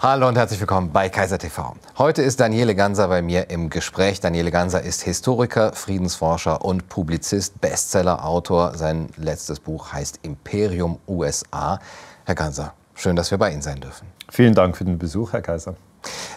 [0.00, 1.74] Hallo und herzlich willkommen bei Kaiser TV.
[1.98, 4.20] Heute ist Daniele Ganser bei mir im Gespräch.
[4.20, 8.76] Daniele Ganser ist Historiker, Friedensforscher und Publizist, Bestsellerautor.
[8.76, 11.80] Sein letztes Buch heißt Imperium USA.
[12.26, 14.06] Herr Ganser, schön, dass wir bei Ihnen sein dürfen.
[14.28, 15.74] Vielen Dank für den Besuch, Herr Kaiser.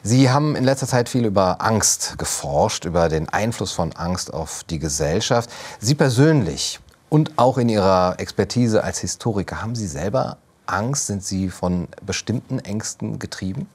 [0.01, 4.63] Sie haben in letzter Zeit viel über Angst geforscht, über den Einfluss von Angst auf
[4.63, 5.51] die Gesellschaft.
[5.79, 10.37] Sie persönlich und auch in Ihrer Expertise als Historiker, haben Sie selber
[10.71, 11.07] Angst?
[11.07, 13.67] Sind Sie von bestimmten Ängsten getrieben?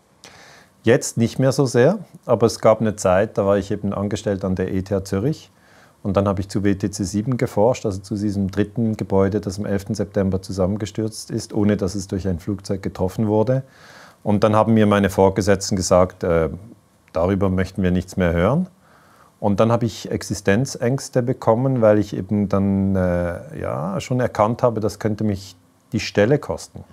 [0.83, 4.45] Jetzt nicht mehr so sehr, aber es gab eine Zeit, da war ich eben angestellt
[4.45, 5.51] an der ETH Zürich
[6.07, 9.67] und dann habe ich zu WTC 7 geforscht, also zu diesem dritten Gebäude, das am
[9.67, 9.87] 11.
[9.91, 13.65] September zusammengestürzt ist, ohne dass es durch ein Flugzeug getroffen wurde.
[14.23, 16.51] Und dann haben mir meine Vorgesetzten gesagt, äh,
[17.13, 18.69] darüber möchten wir nichts mehr hören.
[19.41, 24.79] Und dann habe ich Existenzängste bekommen, weil ich eben dann äh, ja, schon erkannt habe,
[24.79, 25.57] das könnte mich
[25.97, 26.85] die Stelle kosten.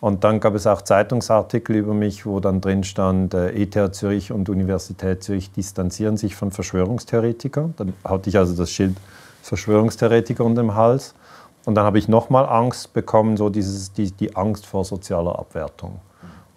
[0.00, 4.32] Und dann gab es auch Zeitungsartikel über mich, wo dann drin stand, äh, ETH Zürich
[4.32, 7.74] und Universität Zürich distanzieren sich von Verschwörungstheoretikern.
[7.76, 8.96] Dann hatte ich also das Schild
[9.42, 11.14] Verschwörungstheoretiker unter dem Hals.
[11.64, 16.00] Und dann habe ich nochmal Angst bekommen, so dieses, die, die Angst vor sozialer Abwertung.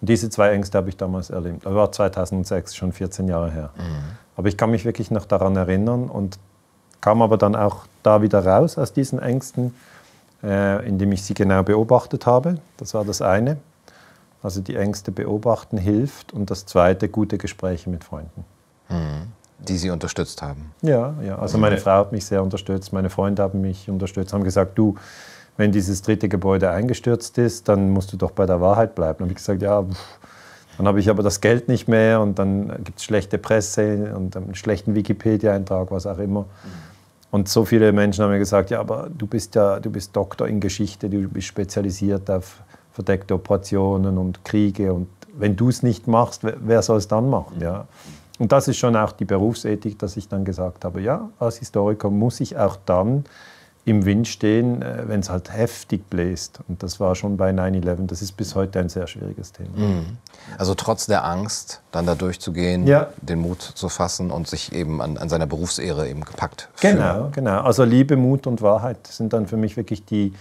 [0.00, 1.64] Und diese zwei Ängste habe ich damals erlebt.
[1.64, 3.70] Das war 2006, schon 14 Jahre her.
[3.76, 3.82] Mhm.
[4.34, 6.40] Aber ich kann mich wirklich noch daran erinnern und
[7.00, 9.72] kam aber dann auch da wieder raus aus diesen Ängsten
[10.42, 12.56] äh, indem ich sie genau beobachtet habe.
[12.76, 13.58] Das war das eine.
[14.42, 16.32] Also die Ängste beobachten hilft.
[16.32, 18.44] Und das zweite, gute Gespräche mit Freunden.
[18.88, 19.32] Mhm.
[19.58, 20.72] Die Sie unterstützt haben?
[20.82, 21.38] Ja, ja.
[21.38, 24.96] Also meine Frau hat mich sehr unterstützt, meine Freunde haben mich unterstützt, haben gesagt, du,
[25.56, 29.18] wenn dieses dritte Gebäude eingestürzt ist, dann musst du doch bei der Wahrheit bleiben.
[29.18, 30.18] Dann habe ich gesagt, ja, pff.
[30.76, 34.36] dann habe ich aber das Geld nicht mehr und dann gibt es schlechte Presse und
[34.36, 36.42] einen schlechten Wikipedia-Eintrag, was auch immer.
[36.42, 36.85] Mhm.
[37.36, 40.48] Und so viele Menschen haben mir gesagt, ja, aber du bist ja, du bist Doktor
[40.48, 42.62] in Geschichte, du bist spezialisiert auf
[42.94, 47.60] verdeckte Operationen und Kriege und wenn du es nicht machst, wer soll es dann machen?
[47.60, 47.88] Ja?
[48.38, 52.08] Und das ist schon auch die Berufsethik, dass ich dann gesagt habe, ja, als Historiker
[52.08, 53.26] muss ich auch dann
[53.86, 56.58] im Wind stehen, äh, wenn es halt heftig bläst.
[56.68, 58.08] Und das war schon bei 9-11.
[58.08, 59.70] Das ist bis heute ein sehr schwieriges Thema.
[59.76, 60.18] Mhm.
[60.58, 63.08] Also trotz der Angst, dann da durchzugehen, ja.
[63.22, 66.96] den Mut zu fassen und sich eben an, an seiner Berufsehre eben gepackt fühlen.
[66.96, 67.60] Genau, genau.
[67.60, 70.34] Also Liebe, Mut und Wahrheit sind dann für mich wirklich die,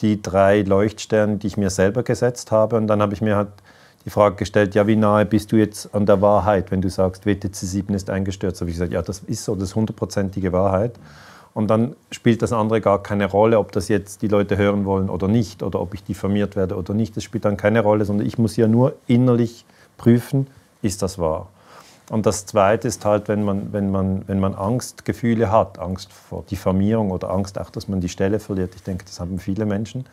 [0.00, 2.76] die drei Leuchtsterne, die ich mir selber gesetzt habe.
[2.76, 3.50] Und dann habe ich mir halt
[4.04, 7.26] die Frage gestellt, ja, wie nahe bist du jetzt an der Wahrheit, wenn du sagst,
[7.26, 8.60] WTC 7 ist eingestürzt?
[8.60, 10.94] Habe ich gesagt, ja, das ist so, das ist hundertprozentige Wahrheit.
[11.54, 15.10] Und dann spielt das andere gar keine Rolle, ob das jetzt die Leute hören wollen
[15.10, 17.16] oder nicht, oder ob ich diffamiert werde oder nicht.
[17.16, 19.64] Das spielt dann keine Rolle, sondern ich muss ja nur innerlich
[19.96, 20.46] prüfen,
[20.82, 21.48] ist das wahr.
[22.10, 26.42] Und das Zweite ist halt, wenn man, wenn man, wenn man Angstgefühle hat, Angst vor
[26.50, 28.74] Diffamierung oder Angst auch, dass man die Stelle verliert.
[28.74, 30.06] Ich denke, das haben viele Menschen.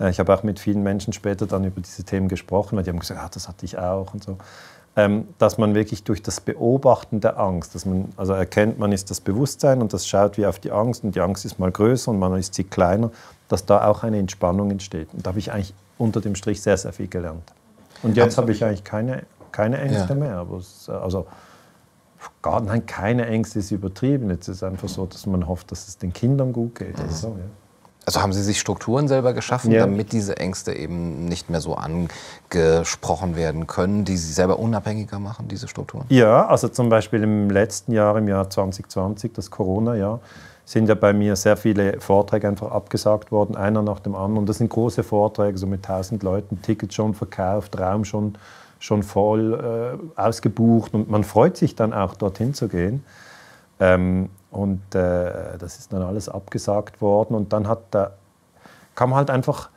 [0.00, 2.90] Äh, ich habe auch mit vielen Menschen später dann über diese Themen gesprochen, weil die
[2.90, 4.38] haben gesagt, ah, das hatte ich auch und so.
[4.98, 9.12] Ähm, dass man wirklich durch das Beobachten der Angst, dass man also erkennt, man ist
[9.12, 12.10] das Bewusstsein und das schaut wie auf die Angst und die Angst ist mal größer
[12.10, 13.12] und man ist sie kleiner,
[13.46, 15.06] dass da auch eine Entspannung entsteht.
[15.12, 17.44] Und da habe ich eigentlich unter dem Strich sehr, sehr viel gelernt.
[18.02, 19.22] Und jetzt habe ich eigentlich keine,
[19.52, 20.14] keine Ängste ja.
[20.16, 20.36] mehr.
[20.38, 21.28] Aber es, also,
[22.42, 24.30] gar, nein, keine Ängste ist übertrieben.
[24.30, 26.98] Jetzt ist es einfach so, dass man hofft, dass es den Kindern gut geht.
[26.98, 27.10] Mhm.
[27.10, 27.44] So, ja.
[28.08, 29.80] Also haben Sie sich Strukturen selber geschaffen, ja.
[29.80, 35.46] damit diese Ängste eben nicht mehr so angesprochen werden können, die Sie selber unabhängiger machen,
[35.48, 36.06] diese Strukturen?
[36.08, 40.20] Ja, also zum Beispiel im letzten Jahr, im Jahr 2020, das Corona-Jahr,
[40.64, 44.38] sind ja bei mir sehr viele Vorträge einfach abgesagt worden, einer nach dem anderen.
[44.38, 48.38] Und das sind große Vorträge, so mit 1000 Leuten, Tickets schon verkauft, Raum schon,
[48.78, 50.94] schon voll äh, ausgebucht.
[50.94, 53.04] Und man freut sich dann auch, dorthin zu gehen.
[53.80, 57.34] Ähm, und äh, das ist dann alles abgesagt worden.
[57.34, 58.12] Und dann hat da,
[58.94, 59.70] kam halt einfach,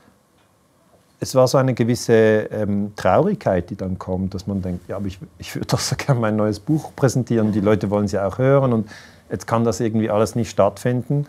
[1.20, 5.06] es war so eine gewisse ähm, Traurigkeit, die dann kommt, dass man denkt, ja, aber
[5.06, 7.52] ich, ich würde doch so gerne mein neues Buch präsentieren.
[7.52, 8.90] Die Leute wollen es ja auch hören und
[9.30, 11.28] jetzt kann das irgendwie alles nicht stattfinden.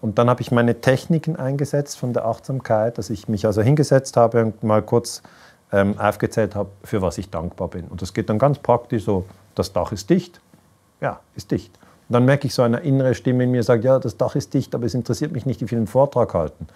[0.00, 4.16] Und dann habe ich meine Techniken eingesetzt von der Achtsamkeit, dass ich mich also hingesetzt
[4.16, 5.22] habe und mal kurz
[5.72, 7.86] ähm, aufgezählt habe, für was ich dankbar bin.
[7.86, 10.40] Und das geht dann ganz praktisch so, das Dach ist dicht.
[11.00, 11.78] Ja, ist dicht.
[12.08, 14.74] Dann merke ich so eine innere Stimme in mir, sagt, ja, das Dach ist dicht,
[14.74, 16.66] aber es interessiert mich nicht, wie viel einen Vortrag halten.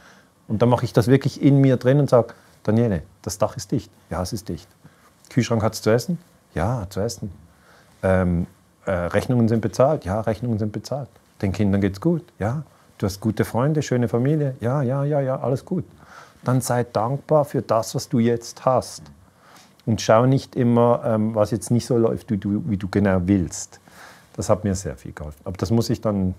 [0.48, 2.34] Und dann mache ich das wirklich in mir drin und sage,
[2.64, 3.90] Daniele, das Dach ist dicht.
[4.10, 4.68] Ja, es ist dicht.
[5.30, 6.18] Kühlschrank hat es zu essen?
[6.54, 7.32] Ja, zu essen.
[8.02, 8.46] Ähm,
[8.84, 10.04] äh, Rechnungen sind bezahlt?
[10.04, 11.08] Ja, Rechnungen sind bezahlt.
[11.40, 12.24] Den Kindern geht es gut?
[12.38, 12.64] Ja.
[12.98, 14.54] Du hast gute Freunde, schöne Familie?
[14.60, 15.84] Ja, ja, ja, ja, alles gut.
[16.44, 19.02] Dann sei dankbar für das, was du jetzt hast.
[19.86, 23.20] Und schau nicht immer, ähm, was jetzt nicht so läuft, wie du, wie du genau
[23.24, 23.80] willst.
[24.34, 25.40] Das hat mir sehr viel geholfen.
[25.44, 26.34] Aber das muss ich dann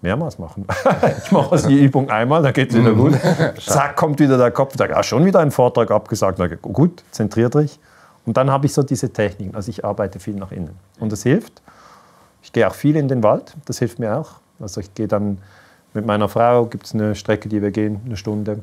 [0.00, 0.66] mehrmals machen.
[1.24, 3.14] ich mache die Übung einmal, dann geht es wieder gut.
[3.60, 6.38] Zack, kommt wieder der Kopf, sagt, ah, schon wieder ein Vortrag abgesagt.
[6.38, 7.78] Dann, gut, zentriert dich.
[8.26, 9.54] Und dann habe ich so diese Techniken.
[9.54, 10.76] Also ich arbeite viel nach innen.
[11.00, 11.62] Und das hilft.
[12.42, 13.56] Ich gehe auch viel in den Wald.
[13.64, 14.32] Das hilft mir auch.
[14.60, 15.38] Also ich gehe dann
[15.94, 18.62] mit meiner Frau, gibt es eine Strecke, die wir gehen, eine Stunde.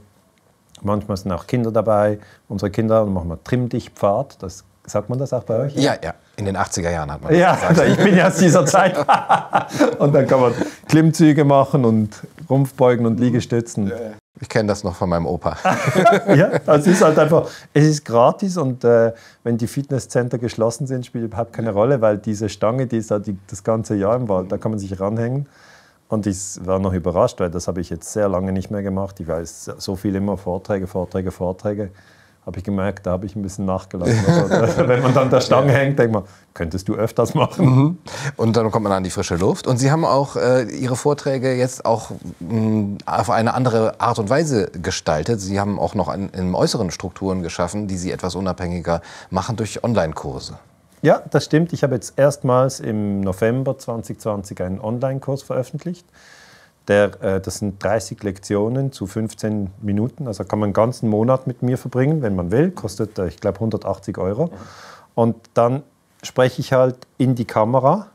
[0.81, 2.19] Manchmal sind auch Kinder dabei.
[2.47, 4.41] Unsere Kinder dann machen wir Trimm-Dich-Pfad.
[4.41, 5.75] Das Sagt man das auch bei euch?
[5.75, 6.15] Ja, ja.
[6.35, 7.77] In den 80er Jahren hat man das ja, gesagt.
[7.77, 8.97] Ja, ich bin ja aus dieser Zeit.
[9.99, 10.53] und dann kann man
[10.87, 12.15] Klimmzüge machen und
[12.49, 13.91] Rumpfbeugen und Liegestützen.
[14.41, 15.57] Ich kenne das noch von meinem Opa.
[16.33, 19.13] ja, es ist halt einfach, es ist gratis und äh,
[19.43, 23.27] wenn die Fitnesscenter geschlossen sind, spielt überhaupt keine Rolle, weil diese Stange, die ist halt
[23.27, 25.47] die, das ganze Jahr im Wald, da kann man sich ranhängen.
[26.07, 29.19] Und ich war noch überrascht, weil das habe ich jetzt sehr lange nicht mehr gemacht.
[29.19, 31.91] Ich weiß so viel immer Vorträge, Vorträge, Vorträge
[32.49, 34.25] habe ich gemerkt, da habe ich ein bisschen nachgelassen.
[34.25, 34.49] Also,
[34.87, 36.23] wenn man dann der Stange hängt, denkt man,
[36.55, 37.65] könntest du öfters machen.
[37.65, 37.97] Mhm.
[38.37, 39.67] Und dann kommt man an die frische Luft.
[39.67, 42.09] Und Sie haben auch äh, Ihre Vorträge jetzt auch
[42.39, 45.39] mh, mm, auf eine andere Art und Weise gestaltet.
[45.39, 49.83] Sie haben auch noch an, in äußeren Strukturen geschaffen, die Sie etwas unabhängiger machen durch
[49.83, 50.57] Online-Kurse.
[51.03, 51.71] Ja, das stimmt.
[51.71, 56.07] Ich habe jetzt erstmals im November 2020 einen Online-Kurs veröffentlicht
[56.89, 60.27] der, äh, das sind 30 Lektionen zu 15 Minuten.
[60.27, 62.71] Also kann man einen ganzen Monat mit mir verbringen, wenn man will.
[62.71, 64.49] Kostet, äh, ich glaube, 180 Euro.
[65.15, 65.83] Und dann
[66.23, 68.07] spreche ich halt in die Kamera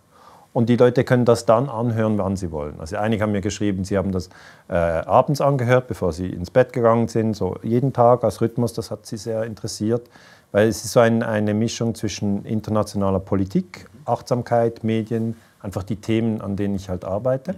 [0.52, 2.78] und die Leute können das dann anhören, wann sie wollen.
[2.78, 4.28] Also einige haben mir geschrieben, sie haben das
[4.68, 8.72] äh, abends angehört, bevor sie ins Bett gegangen sind, so jeden Tag als Rhythmus.
[8.72, 10.08] Das hat sie sehr interessiert,
[10.52, 16.40] weil es ist so ein, eine Mischung zwischen internationaler Politik, Achtsamkeit, Medien, einfach die Themen,
[16.40, 17.56] an denen ich halt arbeite.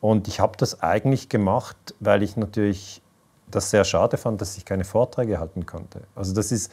[0.00, 3.02] Und ich habe das eigentlich gemacht, weil ich natürlich
[3.50, 6.02] das sehr schade fand, dass ich keine Vorträge halten konnte.
[6.14, 6.72] Also das ist,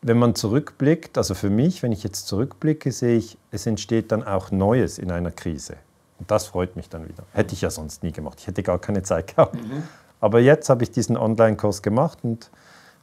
[0.00, 4.22] wenn man zurückblickt, also für mich, wenn ich jetzt zurückblicke, sehe ich, es entsteht dann
[4.22, 5.76] auch Neues in einer Krise.
[6.18, 7.24] Und das freut mich dann wieder.
[7.32, 8.38] Hätte ich ja sonst nie gemacht.
[8.40, 9.54] Ich hätte gar keine Zeit gehabt.
[9.54, 9.82] Mhm.
[10.20, 12.50] Aber jetzt habe ich diesen Online-Kurs gemacht und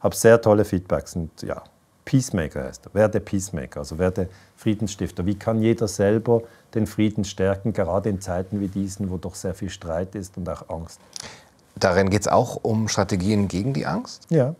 [0.00, 1.16] habe sehr tolle Feedbacks.
[1.16, 1.62] Und ja,
[2.04, 2.94] Peacemaker heißt er.
[2.94, 5.24] Werde Peacemaker, also werde Friedensstifter.
[5.24, 6.42] Wie kann jeder selber
[6.74, 10.48] den Frieden stärken, gerade in Zeiten wie diesen, wo doch sehr viel Streit ist und
[10.48, 11.00] auch Angst?
[11.74, 14.26] Darin geht es auch um Strategien gegen die Angst?
[14.30, 14.54] Ja.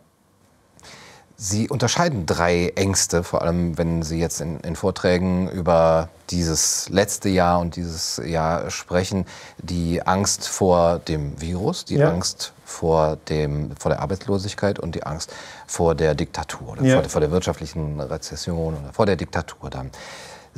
[1.39, 7.29] Sie unterscheiden drei Ängste, vor allem wenn Sie jetzt in, in, Vorträgen über dieses letzte
[7.29, 9.27] Jahr und dieses Jahr sprechen.
[9.59, 12.09] Die Angst vor dem Virus, die ja.
[12.09, 15.31] Angst vor, dem, vor der Arbeitslosigkeit und die Angst
[15.67, 16.93] vor der Diktatur oder ja.
[16.95, 19.91] vor, der, vor, der, wirtschaftlichen Rezession oder vor der Diktatur dann.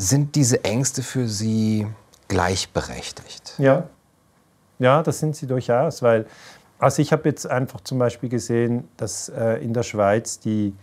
[0.02, 1.86] Sind diese Ängste für Sie
[2.30, 3.56] gleichberechtigt?
[3.58, 3.84] Ja,
[4.80, 6.26] ja das sind sie durchaus, weil
[6.78, 10.74] also ich habe jetzt einfach zum Beispiel gesehen, dass äh, in der Schweiz die,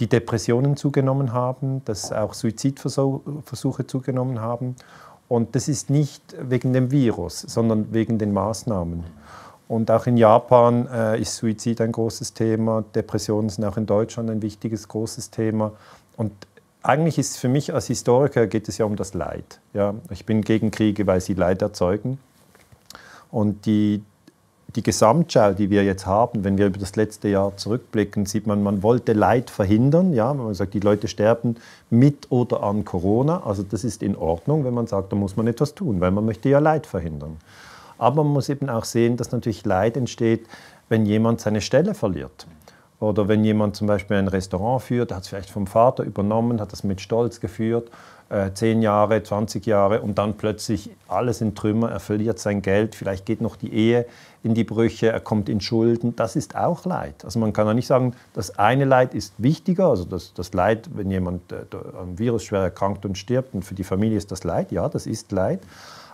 [0.00, 4.74] die Depressionen zugenommen haben, dass auch Suizidversuche zugenommen haben.
[5.28, 9.04] Und das ist nicht wegen dem Virus, sondern wegen den Maßnahmen.
[9.68, 14.30] Und auch in Japan äh, ist Suizid ein großes Thema, Depressionen sind auch in Deutschland
[14.30, 15.72] ein wichtiges, großes Thema.
[16.16, 16.32] Und
[16.86, 19.60] eigentlich ist für mich als Historiker geht es ja um das Leid.
[19.74, 19.94] Ja?
[20.10, 22.18] Ich bin gegen Kriege, weil sie Leid erzeugen.
[23.30, 24.02] Und die,
[24.76, 28.62] die Gesamtschau, die wir jetzt haben, wenn wir über das letzte Jahr zurückblicken, sieht man,
[28.62, 30.12] man wollte Leid verhindern.
[30.12, 31.56] Ja, man sagt, die Leute sterben
[31.90, 33.42] mit oder an Corona.
[33.44, 36.24] Also das ist in Ordnung, wenn man sagt, da muss man etwas tun, weil man
[36.24, 37.36] möchte ja Leid verhindern.
[37.98, 40.46] Aber man muss eben auch sehen, dass natürlich Leid entsteht,
[40.88, 42.46] wenn jemand seine Stelle verliert.
[42.98, 46.72] Oder wenn jemand zum Beispiel ein Restaurant führt, hat es vielleicht vom Vater übernommen, hat
[46.72, 47.90] das mit Stolz geführt
[48.28, 52.94] äh, 10 Jahre, 20 Jahre und dann plötzlich alles in Trümmer, er verliert sein Geld,
[52.94, 54.06] vielleicht geht noch die Ehe
[54.42, 57.24] in die Brüche, er kommt in Schulden, das ist auch Leid.
[57.24, 60.90] Also man kann ja nicht sagen, das eine Leid ist wichtiger, also das, das Leid,
[60.94, 61.64] wenn jemand äh,
[62.00, 65.06] am Virus schwer erkrankt und stirbt und für die Familie ist das Leid, ja, das
[65.06, 65.60] ist Leid.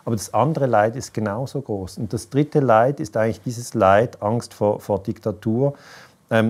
[0.05, 1.99] Aber das andere Leid ist genauso groß.
[1.99, 5.75] Und das dritte Leid ist eigentlich dieses Leid, Angst vor, vor Diktatur,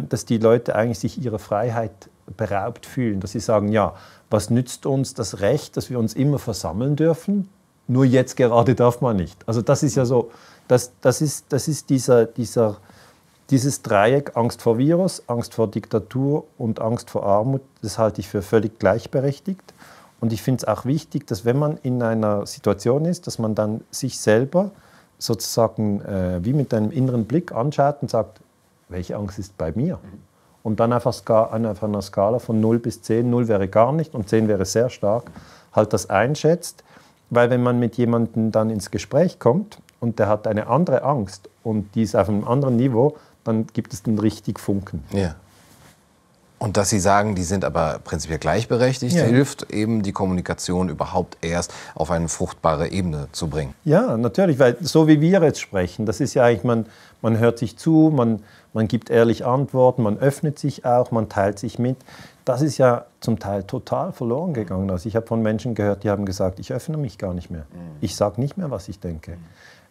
[0.08, 1.90] dass die Leute eigentlich sich ihrer Freiheit
[2.36, 3.94] beraubt fühlen, dass sie sagen, ja,
[4.30, 7.48] was nützt uns das Recht, dass wir uns immer versammeln dürfen,
[7.88, 9.36] nur jetzt gerade darf man nicht.
[9.46, 10.30] Also das ist ja so,
[10.68, 12.78] das, das ist, das ist dieser, dieser,
[13.50, 18.28] dieses Dreieck Angst vor Virus, Angst vor Diktatur und Angst vor Armut, das halte ich
[18.28, 19.74] für völlig gleichberechtigt.
[20.20, 23.56] Und ich finde es auch wichtig, dass wenn man in einer Situation ist, dass man
[23.56, 24.70] dann sich selber
[25.18, 28.40] sozusagen äh, wie mit einem inneren Blick anschaut und sagt,
[28.92, 29.98] welche Angst ist bei mir?
[30.62, 34.28] und dann einfach auf einer Skala von 0 bis 10, 0 wäre gar nicht und
[34.28, 35.30] 10 wäre sehr stark,
[35.72, 36.84] halt das einschätzt.
[37.30, 41.48] Weil wenn man mit jemandem dann ins Gespräch kommt und der hat eine andere Angst
[41.62, 45.02] und die ist auf einem anderen Niveau, dann gibt es den richtig Funken.
[45.12, 45.34] Ja.
[46.58, 49.24] Und dass Sie sagen, die sind aber prinzipiell gleichberechtigt, ja.
[49.24, 53.74] hilft eben die Kommunikation überhaupt erst auf eine fruchtbare Ebene zu bringen.
[53.84, 56.86] Ja, natürlich, weil so wie wir jetzt sprechen, das ist ja eigentlich, man,
[57.20, 61.58] man hört sich zu, man, man gibt ehrlich Antworten, man öffnet sich auch, man teilt
[61.58, 61.96] sich mit.
[62.44, 64.90] Das ist ja zum Teil total verloren gegangen.
[64.90, 67.66] Also ich habe von Menschen gehört, die haben gesagt, ich öffne mich gar nicht mehr.
[67.70, 67.96] Mhm.
[68.00, 69.36] Ich sage nicht mehr, was ich denke.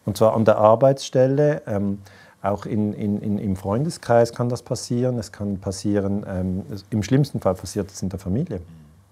[0.04, 1.98] Und zwar an der Arbeitsstelle, ähm,
[2.42, 5.16] auch in, in, in, im Freundeskreis kann das passieren.
[5.16, 8.60] Es kann passieren, ähm, im schlimmsten Fall passiert es in der Familie.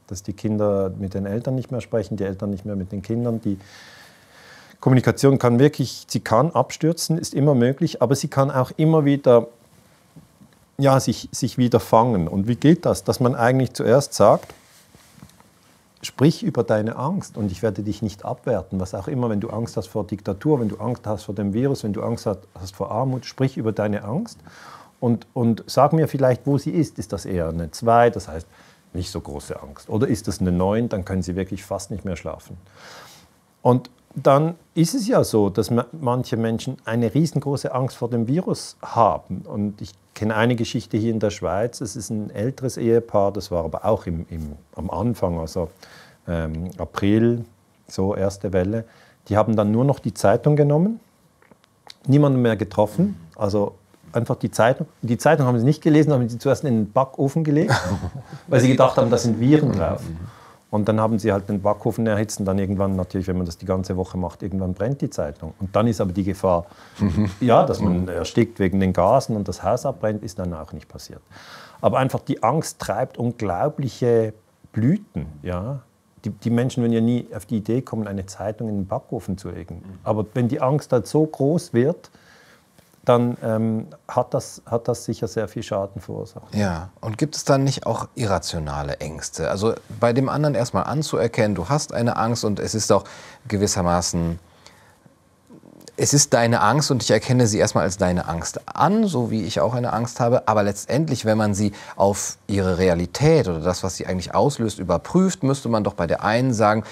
[0.08, 3.02] Dass die Kinder mit den Eltern nicht mehr sprechen, die Eltern nicht mehr mit den
[3.02, 3.40] Kindern.
[3.40, 3.56] Die
[4.80, 9.46] Kommunikation kann wirklich, sie kann abstürzen, ist immer möglich, aber sie kann auch immer wieder
[10.80, 12.28] ja, sich, sich wieder fangen.
[12.28, 13.04] Und wie geht das?
[13.04, 14.54] Dass man eigentlich zuerst sagt,
[16.02, 18.80] Sprich über deine Angst und ich werde dich nicht abwerten.
[18.80, 21.52] Was auch immer, wenn du Angst hast vor Diktatur, wenn du Angst hast vor dem
[21.52, 24.38] Virus, wenn du Angst hast vor Armut, sprich über deine Angst
[24.98, 26.98] und, und sag mir vielleicht, wo sie ist.
[26.98, 28.46] Ist das eher eine 2, das heißt
[28.94, 29.90] nicht so große Angst?
[29.90, 32.56] Oder ist das eine 9, dann können sie wirklich fast nicht mehr schlafen.
[33.60, 38.76] Und dann ist es ja so, dass manche Menschen eine riesengroße Angst vor dem Virus
[38.82, 39.42] haben.
[39.42, 41.80] Und ich kenne eine Geschichte hier in der Schweiz.
[41.80, 45.70] Es ist ein älteres Ehepaar, das war aber auch im, im am Anfang, also
[46.26, 47.44] ähm, April,
[47.86, 48.84] so erste Welle.
[49.28, 50.98] Die haben dann nur noch die Zeitung genommen,
[52.06, 53.16] niemanden mehr getroffen.
[53.36, 53.74] Also
[54.12, 54.86] einfach die Zeitung.
[55.02, 57.74] Die Zeitung haben sie nicht gelesen, haben sie zuerst in den Backofen gelegt,
[58.48, 60.02] weil sie gedacht haben, da sind Viren drauf.
[60.70, 63.58] Und dann haben sie halt den Backofen erhitzt und dann irgendwann natürlich, wenn man das
[63.58, 65.54] die ganze Woche macht, irgendwann brennt die Zeitung.
[65.58, 66.66] Und dann ist aber die Gefahr,
[67.40, 70.88] ja, dass man erstickt wegen den Gasen und das Haus abbrennt, ist dann auch nicht
[70.88, 71.20] passiert.
[71.80, 74.32] Aber einfach die Angst treibt unglaubliche
[74.72, 75.80] Blüten, ja.
[76.24, 79.38] Die, die Menschen würden ja nie auf die Idee kommen, eine Zeitung in den Backofen
[79.38, 79.82] zu legen.
[80.04, 82.10] Aber wenn die Angst halt so groß wird,
[83.04, 86.54] dann ähm, hat, das, hat das sicher sehr viel Schaden verursacht.
[86.54, 89.50] Ja, und gibt es dann nicht auch irrationale Ängste?
[89.50, 93.04] Also bei dem anderen erstmal anzuerkennen, du hast eine Angst und es ist auch
[93.48, 94.38] gewissermaßen,
[95.96, 99.44] es ist deine Angst und ich erkenne sie erstmal als deine Angst an, so wie
[99.44, 100.46] ich auch eine Angst habe.
[100.46, 105.42] Aber letztendlich, wenn man sie auf ihre Realität oder das, was sie eigentlich auslöst, überprüft,
[105.42, 106.84] müsste man doch bei der einen sagen,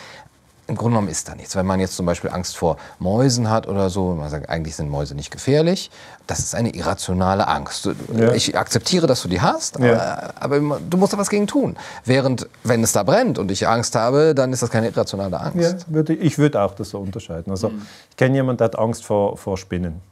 [0.68, 1.56] im Grunde genommen ist da nichts.
[1.56, 4.90] Wenn man jetzt zum Beispiel Angst vor Mäusen hat oder so, man sagt, eigentlich sind
[4.90, 5.90] Mäuse nicht gefährlich,
[6.26, 7.88] das ist eine irrationale Angst.
[8.14, 8.32] Ja.
[8.32, 10.30] Ich akzeptiere, dass du die hast, ja.
[10.38, 11.76] aber, aber, du musst da was gegen tun.
[12.04, 15.87] Während, wenn es da brennt und ich Angst habe, dann ist das keine irrationale Angst.
[15.88, 17.50] Ja, würde, ich würde auch das so unterscheiden.
[17.50, 17.82] Also, mhm.
[18.10, 20.02] Ich kenne jemanden, der hat Angst vor, vor Spinnen.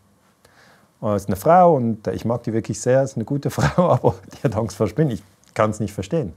[1.02, 4.14] Das ist eine Frau und ich mag die wirklich sehr, ist eine gute Frau, aber
[4.32, 5.12] die hat Angst vor Spinnen.
[5.12, 5.22] Ich
[5.52, 6.32] kann es nicht verstehen.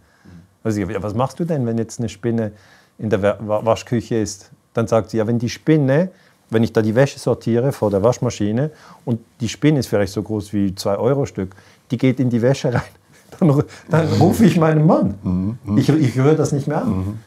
[0.61, 2.51] Also, was machst du denn, wenn jetzt eine Spinne
[2.99, 4.51] in der Waschküche ist.
[4.73, 6.11] Dann sagt sie, ja, wenn die Spinne,
[6.49, 8.71] wenn ich da die Wäsche sortiere vor der Waschmaschine
[9.05, 11.55] und die Spinne ist vielleicht so groß wie 2 Euro Stück,
[11.91, 12.81] die geht in die Wäsche rein,
[13.39, 15.15] dann, dann rufe ich meinen Mann.
[15.23, 15.77] Mhm.
[15.77, 16.89] Ich, ich rühre das nicht mehr an.
[16.89, 17.19] Mhm.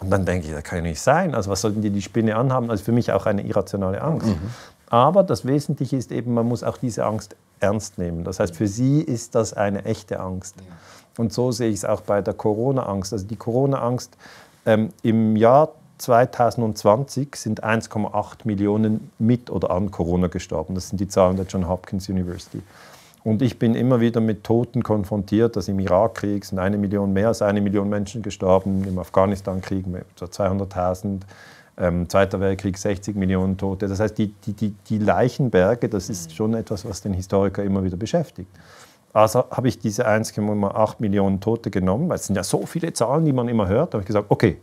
[0.00, 1.34] Und dann denke ich, das kann ja nicht sein.
[1.34, 2.70] Also was sollten die die Spinne anhaben?
[2.70, 4.28] Also für mich auch eine irrationale Angst.
[4.28, 4.50] Mhm.
[4.90, 8.24] Aber das Wesentliche ist eben, man muss auch diese Angst ernst nehmen.
[8.24, 10.54] Das heißt, für sie ist das eine echte Angst.
[11.18, 13.12] Und so sehe ich es auch bei der Corona-Angst.
[13.12, 14.16] Also die Corona-Angst
[14.68, 20.74] ähm, Im Jahr 2020 sind 1,8 Millionen mit oder an Corona gestorben.
[20.74, 22.60] Das sind die Zahlen der John Hopkins University.
[23.24, 27.28] Und ich bin immer wieder mit Toten konfrontiert, dass im Irakkrieg sind eine Million, mehr
[27.28, 31.20] als eine Million Menschen gestorben, im Afghanistan-Krieg so 200.000,
[31.78, 33.88] ähm, Zweiter Weltkrieg 60 Millionen Tote.
[33.88, 37.82] Das heißt, die, die, die, die Leichenberge, das ist schon etwas, was den Historiker immer
[37.84, 38.50] wieder beschäftigt.
[39.12, 43.24] Also habe ich diese 1,8 Millionen Tote genommen, weil es sind ja so viele Zahlen,
[43.24, 43.92] die man immer hört.
[43.92, 44.58] Da habe ich gesagt, okay,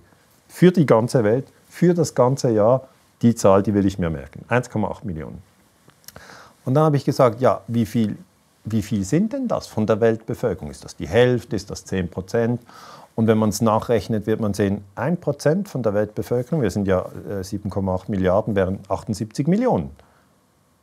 [0.47, 2.87] für die ganze Welt, für das ganze Jahr,
[3.21, 4.45] die Zahl, die will ich mir merken.
[4.49, 5.41] 1,8 Millionen.
[6.63, 8.17] Und dann habe ich gesagt, ja, wie viel,
[8.63, 10.71] wie viel sind denn das von der Weltbevölkerung?
[10.71, 12.61] Ist das die Hälfte, ist das 10 Prozent?
[13.15, 16.87] Und wenn man es nachrechnet, wird man sehen, 1 Prozent von der Weltbevölkerung, wir sind
[16.87, 19.91] ja 7,8 äh, Milliarden, wären 78 Millionen.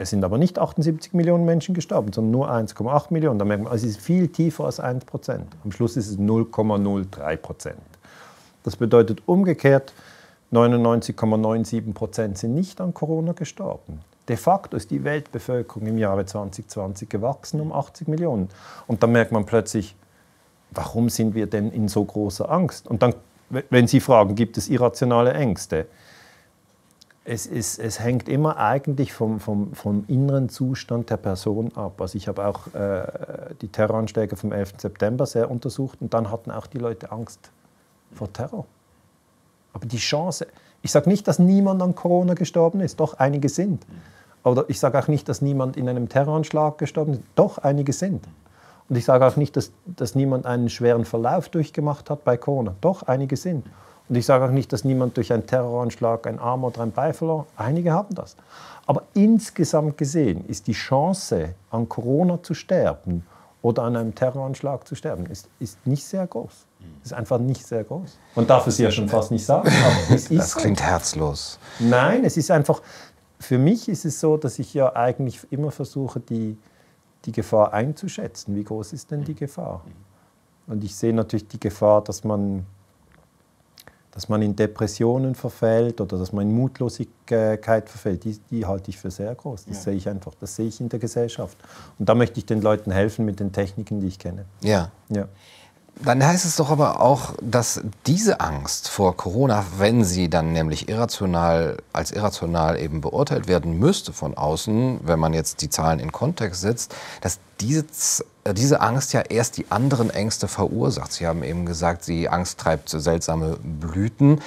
[0.02, 3.38] Es sind aber nicht 78 Millionen Menschen gestorben, sondern nur 1,8 Millionen.
[3.38, 5.46] Da merkt man, es ist viel tiefer als 1 Prozent.
[5.62, 7.78] Am Schluss ist es 0,03 Prozent.
[8.64, 9.92] Das bedeutet umgekehrt,
[10.52, 14.00] 99,97 Prozent sind nicht an Corona gestorben.
[14.28, 18.48] De facto ist die Weltbevölkerung im Jahre 2020 gewachsen um 80 Millionen.
[18.88, 19.94] Und dann merkt man plötzlich,
[20.72, 22.88] warum sind wir denn in so großer Angst?
[22.88, 23.14] Und dann,
[23.70, 25.86] wenn Sie fragen, gibt es irrationale Ängste?
[27.24, 32.00] Es, ist, es hängt immer eigentlich vom, vom, vom inneren Zustand der Person ab.
[32.00, 34.74] Also ich habe auch äh, die Terroranschläge vom 11.
[34.78, 37.50] September sehr untersucht und dann hatten auch die Leute Angst
[38.12, 38.66] vor Terror.
[39.72, 40.48] Aber die Chance,
[40.82, 43.86] ich sage nicht, dass niemand an Corona gestorben ist, doch einige sind.
[44.42, 48.26] Oder ich sage auch nicht, dass niemand in einem Terroranschlag gestorben ist, doch einige sind.
[48.88, 52.74] Und ich sage auch nicht, dass, dass niemand einen schweren Verlauf durchgemacht hat bei Corona,
[52.80, 53.64] doch einige sind.
[54.12, 57.14] Und ich sage auch nicht, dass niemand durch einen Terroranschlag ein Arm oder ein Bein
[57.14, 58.36] verloren Einige haben das.
[58.84, 63.26] Aber insgesamt gesehen ist die Chance, an Corona zu sterben
[63.62, 66.52] oder an einem Terroranschlag zu sterben, ist, ist nicht sehr groß.
[67.02, 68.18] Ist einfach nicht sehr groß.
[68.34, 69.68] Man darf es ja schon fast nicht sagen.
[69.68, 70.84] Aber es ist das klingt so.
[70.84, 71.58] herzlos.
[71.78, 72.82] Nein, es ist einfach,
[73.40, 76.58] für mich ist es so, dass ich ja eigentlich immer versuche, die,
[77.24, 78.56] die Gefahr einzuschätzen.
[78.56, 79.86] Wie groß ist denn die Gefahr?
[80.66, 82.66] Und ich sehe natürlich die Gefahr, dass man
[84.12, 88.98] dass man in Depressionen verfällt oder dass man in Mutlosigkeit verfällt, die, die halte ich
[88.98, 89.64] für sehr groß.
[89.64, 89.82] Das ja.
[89.82, 91.56] sehe ich einfach, das sehe ich in der Gesellschaft.
[91.98, 94.44] Und da möchte ich den Leuten helfen mit den Techniken, die ich kenne.
[94.60, 94.90] Ja.
[95.08, 95.28] ja.
[96.00, 100.88] Dann heißt es doch aber auch, dass diese Angst vor Corona, wenn sie dann nämlich
[100.88, 106.10] irrational als irrational eben beurteilt werden müsste von außen, wenn man jetzt die Zahlen in
[106.10, 107.84] Kontext setzt, dass diese,
[108.52, 111.12] diese Angst ja erst die anderen Ängste verursacht.
[111.12, 114.40] Sie haben eben gesagt, die Angst treibt seltsame Blüten.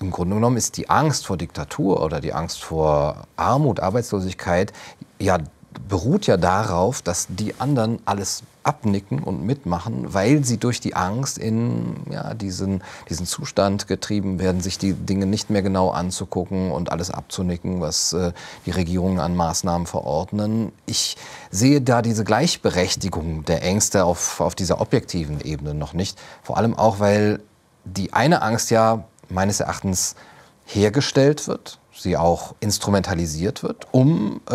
[0.00, 4.72] Im Grunde genommen ist die Angst vor Diktatur oder die Angst vor Armut, Arbeitslosigkeit
[5.18, 5.38] ja
[5.88, 11.38] beruht ja darauf, dass die anderen alles abnicken und mitmachen, weil sie durch die Angst
[11.38, 16.92] in ja, diesen, diesen Zustand getrieben werden, sich die Dinge nicht mehr genau anzugucken und
[16.92, 18.32] alles abzunicken, was äh,
[18.66, 20.72] die Regierungen an Maßnahmen verordnen.
[20.86, 21.16] Ich
[21.50, 26.18] sehe da diese Gleichberechtigung der Ängste auf, auf dieser objektiven Ebene noch nicht.
[26.42, 27.40] Vor allem auch, weil
[27.84, 30.14] die eine Angst ja meines Erachtens
[30.64, 34.54] hergestellt wird sie auch instrumentalisiert wird, um äh,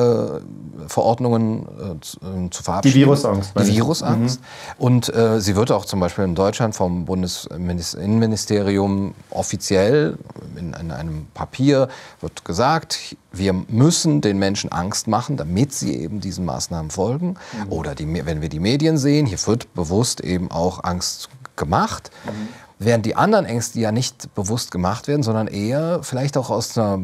[0.88, 2.96] Verordnungen äh, zu, äh, zu, verabschieden.
[2.96, 3.54] Die Virusangst.
[3.58, 4.42] Die Virusangst.
[4.42, 4.46] Mhm.
[4.78, 10.18] Und äh, sie wird auch zum Beispiel in Deutschland vom Bundesinnenministerium offiziell
[10.56, 11.90] in, in, einem Papier
[12.22, 17.36] wird gesagt, wir müssen den Menschen Angst machen, damit sie eben diesen Maßnahmen folgen.
[17.54, 17.72] Mhm.
[17.72, 22.12] Oder die, wenn wir die Medien sehen, hier wird bewusst eben auch Angst gemacht.
[22.26, 22.50] Mhm.
[22.80, 27.00] Während die anderen Ängste ja nicht bewusst gemacht werden, sondern eher vielleicht auch aus einer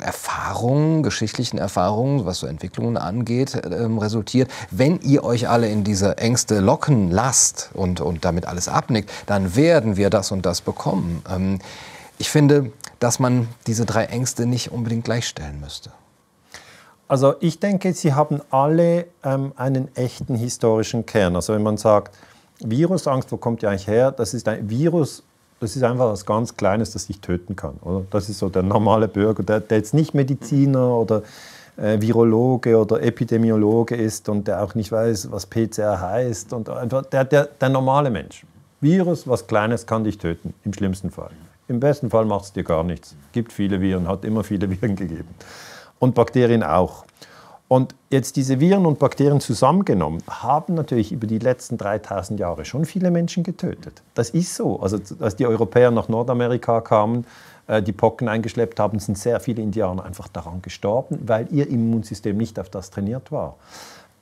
[0.00, 4.50] Erfahrung, geschichtlichen Erfahrungen, was so Entwicklungen angeht, ähm, resultiert.
[4.70, 9.54] Wenn ihr euch alle in diese Ängste locken lasst und, und damit alles abnickt, dann
[9.54, 11.22] werden wir das und das bekommen.
[11.30, 11.58] Ähm,
[12.16, 15.90] ich finde, dass man diese drei Ängste nicht unbedingt gleichstellen müsste.
[17.06, 21.36] Also ich denke, sie haben alle ähm, einen echten historischen Kern.
[21.36, 22.16] Also wenn man sagt,
[22.68, 24.12] Virusangst, wo kommt die eigentlich her?
[24.12, 25.22] Das ist ein Virus,
[25.60, 27.74] das ist einfach was ganz Kleines, das dich töten kann.
[27.82, 28.04] Oder?
[28.10, 31.22] Das ist so der normale Bürger, der, der jetzt nicht Mediziner oder
[31.76, 36.52] äh, Virologe oder Epidemiologe ist und der auch nicht weiß, was PCR heißt.
[36.52, 38.44] Und einfach der, der, der normale Mensch.
[38.80, 41.30] Virus, was Kleines, kann dich töten, im schlimmsten Fall.
[41.68, 43.14] Im besten Fall macht es dir gar nichts.
[43.30, 45.28] Gibt viele Viren, hat immer viele Viren gegeben.
[45.98, 47.04] Und Bakterien auch.
[47.72, 52.84] Und jetzt diese Viren und Bakterien zusammengenommen haben natürlich über die letzten 3000 Jahre schon
[52.84, 54.02] viele Menschen getötet.
[54.14, 54.80] Das ist so.
[54.80, 57.26] Also als die Europäer nach Nordamerika kamen,
[57.68, 62.36] äh, die Pocken eingeschleppt haben, sind sehr viele Indianer einfach daran gestorben, weil ihr Immunsystem
[62.36, 63.56] nicht auf das trainiert war.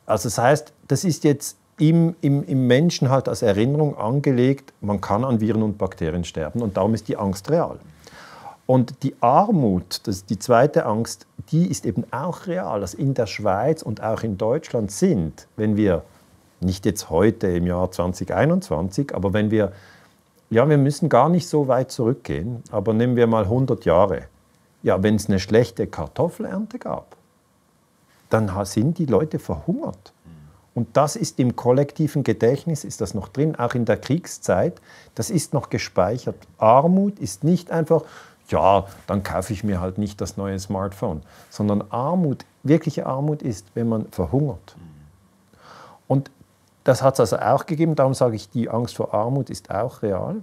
[0.06, 5.00] Also das heißt, das ist jetzt im, im, im Menschen halt als Erinnerung angelegt, man
[5.00, 7.80] kann an Viren und Bakterien sterben und darum ist die Angst real.
[8.70, 12.82] Und die Armut, das die zweite Angst, die ist eben auch real.
[12.82, 16.04] Also in der Schweiz und auch in Deutschland sind, wenn wir,
[16.60, 19.72] nicht jetzt heute im Jahr 2021, aber wenn wir,
[20.50, 24.26] ja, wir müssen gar nicht so weit zurückgehen, aber nehmen wir mal 100 Jahre.
[24.84, 27.16] Ja, wenn es eine schlechte Kartoffelernte gab,
[28.28, 30.12] dann sind die Leute verhungert.
[30.74, 34.80] Und das ist im kollektiven Gedächtnis, ist das noch drin, auch in der Kriegszeit,
[35.16, 36.36] das ist noch gespeichert.
[36.58, 38.04] Armut ist nicht einfach,
[38.50, 41.22] ja, dann kaufe ich mir halt nicht das neue Smartphone.
[41.48, 44.76] Sondern Armut, wirkliche Armut ist, wenn man verhungert.
[46.08, 46.30] Und
[46.84, 47.94] das hat es also auch gegeben.
[47.94, 50.42] Darum sage ich, die Angst vor Armut ist auch real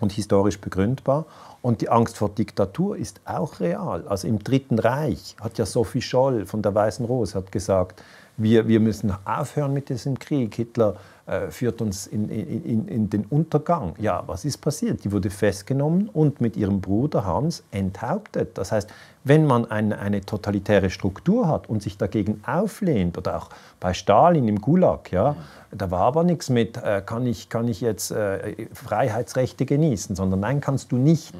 [0.00, 1.24] und historisch begründbar.
[1.62, 4.06] Und die Angst vor Diktatur ist auch real.
[4.08, 8.02] Also im Dritten Reich hat ja Sophie Scholl von der Weißen Rose hat gesagt,
[8.36, 10.54] wir, wir müssen aufhören mit diesem Krieg.
[10.54, 13.94] Hitler äh, führt uns in, in, in, den Untergang.
[13.98, 15.04] Ja, was ist passiert?
[15.04, 18.58] Die wurde festgenommen und mit ihrem Bruder Hans enthauptet.
[18.58, 18.90] Das heißt,
[19.22, 24.48] wenn man eine, eine totalitäre Struktur hat und sich dagegen auflehnt, oder auch bei Stalin
[24.48, 25.36] im Gulag, ja,
[25.70, 30.40] da war aber nichts mit, äh, kann, ich, kann ich jetzt äh, Freiheitsrechte genießen, sondern
[30.40, 31.34] nein, kannst du nicht.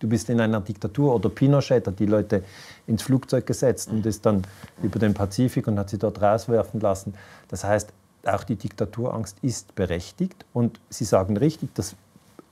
[0.00, 2.42] Du bist in einer Diktatur oder Pinochet hat die Leute
[2.88, 4.42] ins Flugzeug gesetzt und ist dann
[4.82, 7.14] über den Pazifik und hat sie dort rauswerfen lassen.
[7.48, 7.92] Das heißt,
[8.24, 11.94] auch die Diktaturangst ist berechtigt und Sie sagen richtig, das,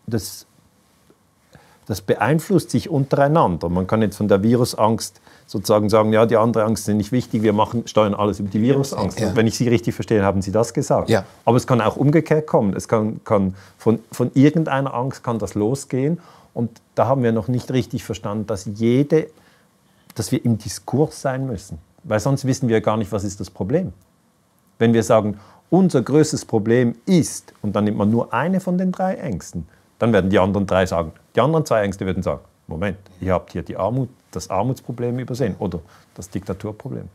[0.06, 0.46] das,
[1.86, 3.68] das beeinflusst sich untereinander.
[3.68, 7.42] Man kann jetzt von der Virusangst sozusagen sagen, ja, die andere Angst sind nicht wichtig,
[7.42, 9.20] wir machen, steuern alles über die Virusangst.
[9.20, 9.34] Ja.
[9.36, 11.08] Wenn ich Sie richtig verstehe, haben Sie das gesagt.
[11.08, 11.24] Ja.
[11.44, 12.74] Aber es kann auch umgekehrt kommen.
[12.74, 16.18] Es kann, kann von, von irgendeiner Angst kann das losgehen
[16.52, 19.28] Und da haben wir noch nicht richtig verstanden, dass jede,
[20.16, 21.78] dass wir im Diskurs sein müssen.
[22.02, 23.92] Weil sonst wissen wir gar nicht, was ist das Problem.
[24.78, 25.38] Wenn wir sagen,
[25.70, 29.66] unser größtes Problem ist, und dann nimmt man nur eine von den drei Ängsten,
[29.98, 33.52] dann werden die anderen drei sagen, die anderen zwei Ängste würden sagen, Moment, ihr habt
[33.52, 35.80] hier die Armut, das Armutsproblem übersehen oder
[36.14, 37.08] das Diktaturproblem.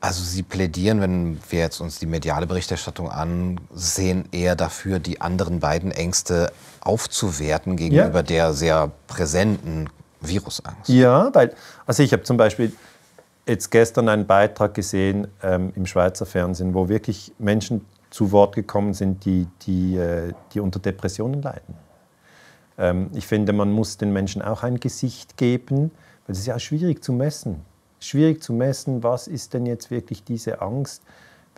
[0.00, 5.58] Also Sie plädieren, wenn wir jetzt uns die mediale Berichterstattung ansehen, eher dafür, die anderen
[5.58, 8.22] beiden Ängste aufzuwerten gegenüber ja.
[8.22, 10.88] der sehr präsenten Virusangst.
[10.88, 11.52] Ja, weil,
[11.86, 12.72] also ich habe zum Beispiel
[13.48, 18.94] jetzt gestern einen Beitrag gesehen ähm, im Schweizer Fernsehen, wo wirklich Menschen zu Wort gekommen
[18.94, 21.74] sind, die, die, äh, die unter Depressionen leiden.
[22.78, 25.90] Ähm, ich finde, man muss den Menschen auch ein Gesicht geben,
[26.26, 27.62] weil es ist ja schwierig zu messen.
[28.00, 31.02] Schwierig zu messen, was ist denn jetzt wirklich diese Angst,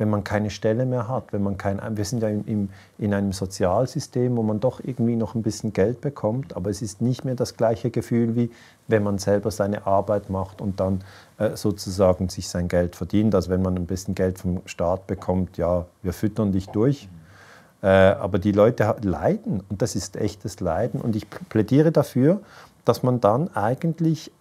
[0.00, 3.32] wenn man keine Stelle mehr hat, wenn man kein, wir sind ja in, in einem
[3.32, 7.34] Sozialsystem, wo man doch irgendwie noch ein bisschen Geld bekommt, aber es ist nicht mehr
[7.34, 8.50] das gleiche Gefühl, wie
[8.88, 11.04] wenn man selber seine Arbeit macht und dann
[11.36, 13.34] äh, sozusagen sich sein Geld verdient.
[13.34, 17.06] Also wenn man ein bisschen Geld vom Staat bekommt, ja, wir füttern dich durch.
[17.82, 21.02] Äh, aber die Leute leiden und das ist echtes Leiden.
[21.02, 22.40] Und ich plädiere dafür,
[22.86, 24.32] dass man dann eigentlich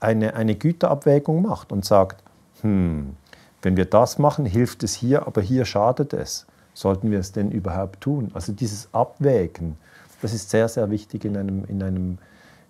[0.00, 2.22] eine, eine Güterabwägung macht und sagt,
[2.62, 3.14] hm,
[3.62, 6.46] wenn wir das machen, hilft es hier, aber hier schadet es.
[6.74, 8.30] Sollten wir es denn überhaupt tun?
[8.34, 9.76] Also dieses Abwägen,
[10.22, 12.18] das ist sehr, sehr wichtig in, einem, in, einem,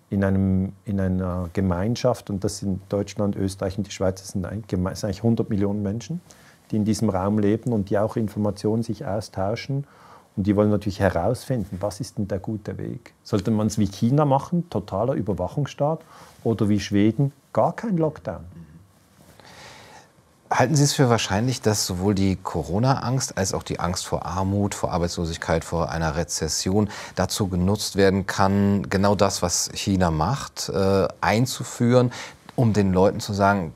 [0.09, 2.29] in, einem, in einer Gemeinschaft.
[2.29, 6.21] Und das sind Deutschland, Österreich und die Schweiz, das sind eigentlich 100 Millionen Menschen,
[6.71, 9.85] die in diesem Raum leben und die auch Informationen sich austauschen.
[10.37, 13.13] Und die wollen natürlich herausfinden, was ist denn der gute Weg?
[13.23, 16.01] Sollte man es wie China machen, totaler Überwachungsstaat,
[16.43, 18.45] oder wie Schweden, gar kein Lockdown?
[20.49, 24.75] Halten Sie es für wahrscheinlich, dass sowohl die Corona-Angst als auch die Angst vor Armut,
[24.75, 31.07] vor Arbeitslosigkeit, vor einer Rezession dazu genutzt werden kann, genau das, was China macht, äh,
[31.19, 32.13] einzuführen,
[32.55, 33.73] um den Leuten zu sagen,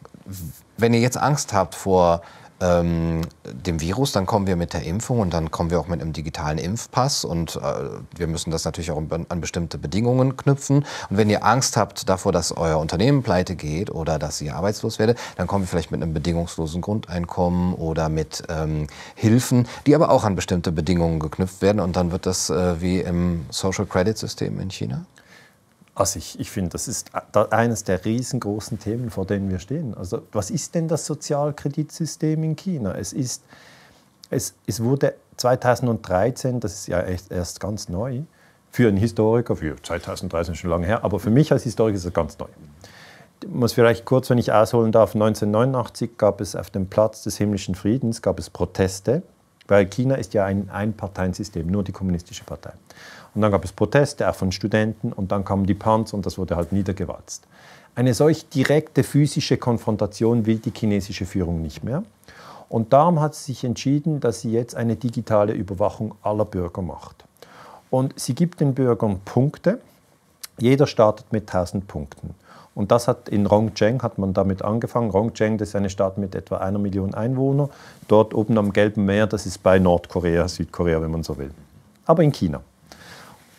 [0.78, 2.22] wenn ihr jetzt Angst habt vor
[2.62, 6.02] ähm, dem Virus, dann kommen wir mit der Impfung und dann kommen wir auch mit
[6.02, 7.60] einem digitalen Impfpass und äh,
[8.16, 10.86] wir müssen das natürlich auch an bestimmte Bedingungen knüpfen.
[11.10, 15.00] Und wenn ihr Angst habt davor, dass euer Unternehmen pleite geht oder dass ihr arbeitslos
[15.00, 20.12] werdet, dann kommen wir vielleicht mit einem bedingungslosen Grundeinkommen oder mit ähm, Hilfen, die aber
[20.12, 24.18] auch an bestimmte Bedingungen geknüpft werden und dann wird das äh, wie im Social Credit
[24.18, 25.06] System in China?
[25.94, 27.12] Also ich, ich finde, das ist
[27.52, 29.94] eines der riesengroßen Themen, vor denen wir stehen.
[29.94, 32.96] Also was ist denn das Sozialkreditsystem in China?
[32.96, 33.44] Es, ist,
[34.30, 38.22] es, es wurde 2013, das ist ja erst, erst ganz neu,
[38.72, 42.14] für einen Historiker, für 2013 schon lange her, aber für mich als Historiker ist es
[42.14, 42.48] ganz neu.
[43.44, 47.38] Ich muss vielleicht kurz, wenn ich ausholen darf, 1989 gab es auf dem Platz des
[47.38, 49.24] himmlischen Friedens gab es Proteste,
[49.68, 52.74] weil China ist ja ein Einparteiensystem, nur die kommunistische Partei.
[53.34, 56.38] Und dann gab es Proteste, auch von Studenten, und dann kamen die Panzer und das
[56.38, 57.48] wurde halt niedergewalzt.
[57.96, 62.04] Eine solch direkte physische Konfrontation will die chinesische Führung nicht mehr.
[62.70, 67.26] Und darum hat sie sich entschieden, dass sie jetzt eine digitale Überwachung aller Bürger macht.
[67.90, 69.80] Und sie gibt den Bürgern Punkte.
[70.58, 72.34] Jeder startet mit 1000 Punkten.
[72.74, 75.12] Und das hat in Rongcheng hat man damit angefangen.
[75.12, 77.70] Rongcheng, das ist eine Stadt mit etwa einer Million Einwohnern.
[78.08, 81.52] Dort oben am Gelben Meer, das ist bei Nordkorea, Südkorea, wenn man so will.
[82.06, 82.62] Aber in China.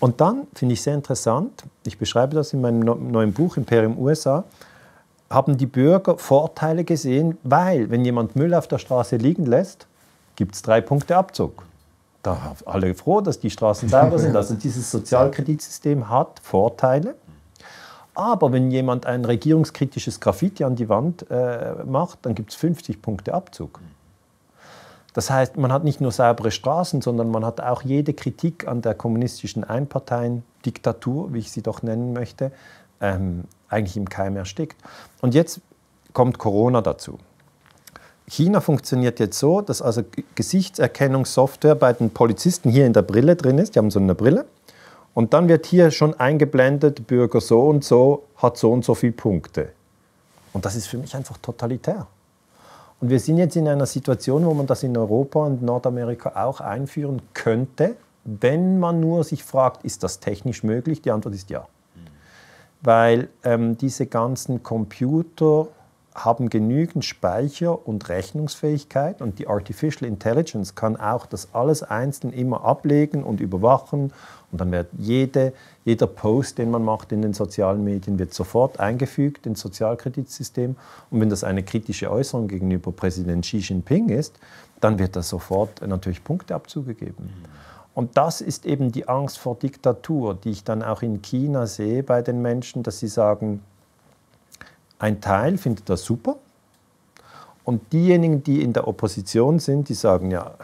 [0.03, 4.43] Und dann finde ich sehr interessant, ich beschreibe das in meinem neuen Buch Imperium USA,
[5.31, 9.87] haben die Bürger Vorteile gesehen, weil wenn jemand Müll auf der Straße liegen lässt,
[10.35, 11.63] gibt es drei Punkte Abzug.
[12.25, 14.35] Da sind alle froh, dass die Straßen sauber sind.
[14.35, 17.15] Also dieses Sozialkreditsystem hat Vorteile.
[18.13, 23.01] Aber wenn jemand ein regierungskritisches Graffiti an die Wand äh, macht, dann gibt es 50
[23.01, 23.79] Punkte Abzug.
[25.13, 28.81] Das heißt, man hat nicht nur saubere Straßen, sondern man hat auch jede Kritik an
[28.81, 32.51] der kommunistischen Einparteien-Diktatur, wie ich sie doch nennen möchte,
[33.01, 34.77] ähm, eigentlich im Keim erstickt.
[35.21, 35.61] Und jetzt
[36.15, 37.19] kommt Corona dazu.
[38.27, 40.03] China funktioniert jetzt so, dass also
[40.35, 43.75] Gesichtserkennungssoftware bei den Polizisten hier in der Brille drin ist.
[43.75, 44.47] Die haben so eine Brille.
[45.13, 49.13] Und dann wird hier schon eingeblendet, Bürger so und so hat so und so viele
[49.13, 49.73] Punkte.
[50.55, 52.07] Und das ist für mich einfach totalitär.
[53.03, 56.61] Und wir sind jetzt in einer Situation, wo man das in Europa und Nordamerika auch
[56.61, 61.03] einführen könnte, wenn man nur sich fragt, ist das technisch möglich?
[61.03, 61.63] Die Antwort ist ja.
[61.63, 62.01] Mhm.
[62.81, 65.67] Weil ähm, diese ganzen Computer
[66.15, 72.65] haben genügend Speicher und Rechnungsfähigkeit und die Artificial Intelligence kann auch das alles einzeln immer
[72.65, 74.13] ablegen und überwachen
[74.53, 78.79] und dann wird jede, jeder Post, den man macht in den sozialen Medien, wird sofort
[78.79, 80.77] eingefügt ins Sozialkreditsystem.
[81.11, 84.39] Und wenn das eine kritische Äußerung gegenüber Präsident Xi Jinping ist,
[84.81, 87.31] dann wird da sofort natürlich Punkteabzug gegeben.
[87.95, 92.03] Und das ist eben die Angst vor Diktatur, die ich dann auch in China sehe
[92.03, 93.63] bei den Menschen, dass sie sagen,
[95.03, 96.37] ein Teil findet das super.
[97.65, 100.55] Und diejenigen, die in der Opposition sind, die sagen, ja,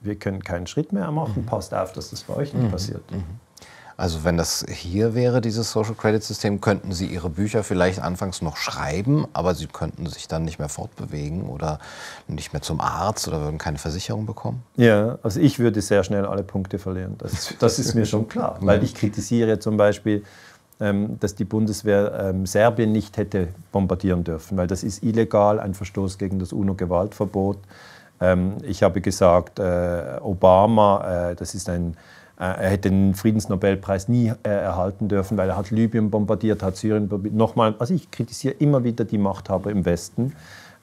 [0.00, 1.46] wir können keinen Schritt mehr machen, mhm.
[1.46, 2.70] passt auf, dass das bei euch nicht mhm.
[2.70, 3.10] passiert.
[3.10, 3.22] Mhm.
[3.96, 8.40] Also wenn das hier wäre, dieses Social Credit System, könnten Sie Ihre Bücher vielleicht anfangs
[8.40, 11.78] noch schreiben, aber Sie könnten sich dann nicht mehr fortbewegen oder
[12.26, 14.62] nicht mehr zum Arzt oder würden keine Versicherung bekommen?
[14.76, 17.16] Ja, also ich würde sehr schnell alle Punkte verlieren.
[17.18, 20.24] Das ist, das ist mir schon klar, weil ich kritisiere zum Beispiel,
[21.20, 26.18] dass die Bundeswehr ähm, Serbien nicht hätte bombardieren dürfen, weil das ist illegal, ein Verstoß
[26.18, 27.58] gegen das UNO-Gewaltverbot.
[28.20, 31.96] Ähm, ich habe gesagt, äh, Obama, äh, das ist ein
[32.42, 36.76] äh, er hätte den Friedensnobelpreis nie äh, erhalten dürfen, weil er hat Libyen bombardiert, hat
[36.76, 37.36] Syrien bombardiert.
[37.36, 40.34] Nochmal, also ich kritisiere immer wieder die Machthaber im Westen.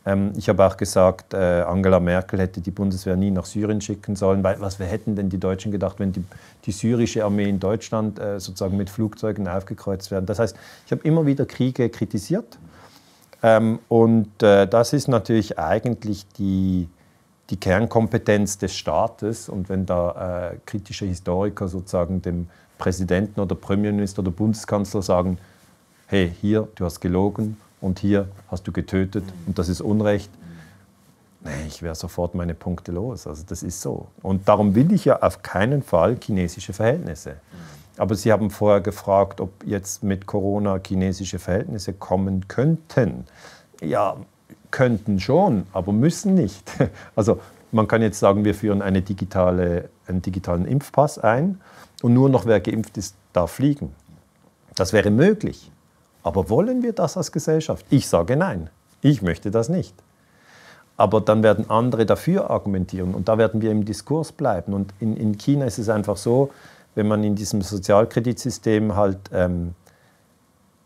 [0.09, 4.15] Ähm, ich habe auch gesagt, äh, Angela Merkel hätte die Bundeswehr nie nach Syrien schicken
[4.15, 6.23] sollen, weil was wir hätten denn die Deutschen gedacht, wenn die,
[6.65, 10.25] die syrische Armee in Deutschland sozusagen mit Flugzeugen aufgekreuzt werden.
[10.25, 12.57] Das heißt, ich habe immer wieder Kriege kritisiert.
[13.43, 16.87] Ähm, und das ist natürlich eigentlich die,
[17.49, 19.47] die Kernkompetenz des Staates.
[19.49, 25.37] Und wenn da äh, kritische Historiker sozusagen dem Präsidenten oder Premierminister oder Bundeskanzler sagen,
[26.07, 30.31] hey, hier, du hast gelogen und hier hast du getötet und das ist Unrecht,
[31.41, 33.27] nee, ich wäre sofort meine Punkte los.
[33.27, 34.07] Also das ist so.
[34.21, 37.35] Und darum will ich ja auf keinen Fall chinesische Verhältnisse.
[37.97, 43.25] Aber Sie haben vorher gefragt, ob jetzt mit Corona chinesische Verhältnisse kommen könnten.
[43.81, 44.15] Ja,
[44.71, 46.71] könnten schon, aber müssen nicht.
[47.15, 47.39] Also
[47.71, 51.61] man kann jetzt sagen, wir führen eine digitale, einen digitalen Impfpass ein
[52.01, 53.93] und nur noch wer geimpft ist, darf fliegen.
[54.75, 55.69] Das wäre möglich.
[56.29, 57.83] Aber wollen wir das als Gesellschaft?
[57.89, 58.69] Ich sage nein.
[59.01, 59.95] Ich möchte das nicht.
[60.95, 64.73] Aber dann werden andere dafür argumentieren und da werden wir im Diskurs bleiben.
[64.73, 66.51] Und in, in China ist es einfach so,
[66.93, 69.73] wenn man in diesem Sozialkreditsystem halt ähm,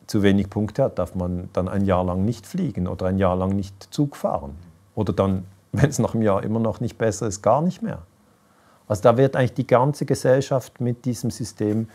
[0.07, 3.35] zu wenig Punkte hat, darf man dann ein Jahr lang nicht fliegen oder ein Jahr
[3.35, 4.55] lang nicht Zug fahren.
[4.95, 8.03] Oder dann, wenn es nach einem Jahr immer noch nicht besser ist, gar nicht mehr.
[8.87, 11.89] Also da wird eigentlich die ganze Gesellschaft mit diesem System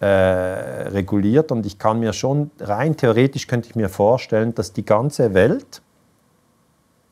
[0.00, 4.84] äh, reguliert und ich kann mir schon, rein theoretisch könnte ich mir vorstellen, dass die
[4.84, 5.80] ganze Welt,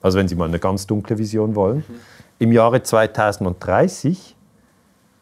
[0.02, 1.94] also wenn Sie mal eine ganz dunkle Vision wollen, mhm.
[2.38, 4.36] im Jahre 2030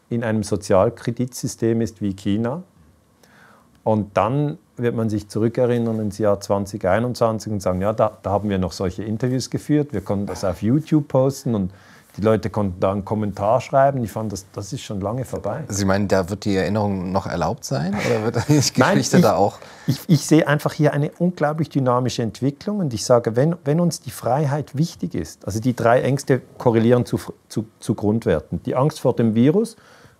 [0.09, 2.63] in einem Sozialkreditsystem ist wie China.
[3.83, 8.49] Und dann wird man sich zurückerinnern ins Jahr 2021 und sagen, ja, da, da, haben
[8.49, 11.71] wir noch solche Interviews geführt, wir konnten das auf YouTube posten und
[12.15, 14.03] die Leute konnten da einen Kommentar schreiben.
[14.03, 15.63] Ich fand, das, das ist schon lange vorbei.
[15.67, 19.09] Sie meinen, da wird die Erinnerung noch erlaubt sein oder wird die Geschichte Nein, ich,
[19.09, 19.57] da auch?
[19.87, 23.99] Ich, ich, sehe einfach hier eine unglaublich dynamische Entwicklung und ich sage, wenn, wenn uns
[23.99, 28.61] die Freiheit wichtig ist, also die drei Ängste korrelieren zu, zu, zu Grundwerten.
[28.63, 29.75] Die Angst vor dem Virus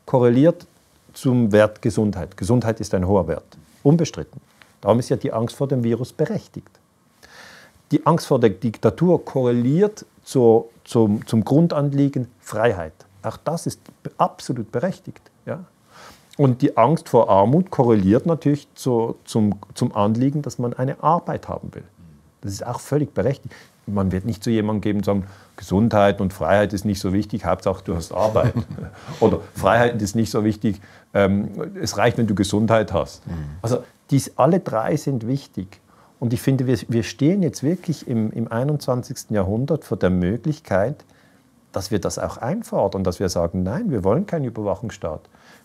[0.05, 0.65] korreliert
[1.13, 2.35] zum Wert Gesundheit.
[2.37, 3.57] Gesundheit ist ein hoher Wert.
[3.83, 4.41] Unbestritten.
[4.81, 6.79] Darum ist ja die Angst vor dem Virus berechtigt.
[7.91, 12.93] Die Angst vor der Diktatur korreliert zur, zum, zum Grundanliegen Freiheit.
[13.21, 13.81] Auch das ist
[14.17, 15.21] absolut berechtigt.
[15.45, 15.63] Ja?
[16.37, 21.47] Und die Angst vor Armut korreliert natürlich zu, zum, zum Anliegen, dass man eine Arbeit
[21.47, 21.83] haben will.
[22.41, 23.53] Das ist auch völlig berechtigt.
[23.85, 25.25] Man wird nicht zu jemandem geben und sagen,
[25.57, 28.53] Gesundheit und Freiheit ist nicht so wichtig, Hauptsache du hast Arbeit.
[29.19, 30.81] Oder Freiheit ist nicht so wichtig,
[31.13, 33.27] ähm, es reicht, wenn du Gesundheit hast.
[33.27, 33.33] Mhm.
[33.61, 35.81] Also dies, alle drei sind wichtig.
[36.23, 39.31] Und ich finde, wir, wir stehen jetzt wirklich im, im 21.
[39.31, 41.03] Jahrhundert vor der Möglichkeit,
[41.73, 45.19] dass wir das auch einfordern, dass wir sagen, nein, wir wollen keinen Überwachungsstaat.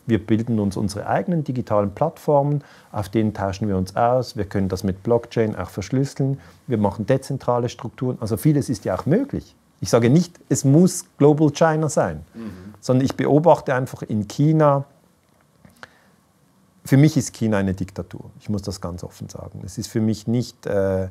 [0.06, 4.36] Wir bilden uns unsere eigenen digitalen Plattformen, auf denen tauschen wir uns aus.
[4.36, 6.40] Wir können das mit Blockchain auch verschlüsseln.
[6.66, 8.18] Wir machen dezentrale Strukturen.
[8.20, 9.54] Also vieles ist ja auch möglich.
[9.80, 12.74] Ich sage nicht, es muss Global China sein, mhm.
[12.80, 14.86] sondern ich beobachte einfach in China,
[16.88, 18.30] für mich ist China eine Diktatur.
[18.40, 19.60] Ich muss das ganz offen sagen.
[19.62, 21.08] Es ist für mich nicht, äh,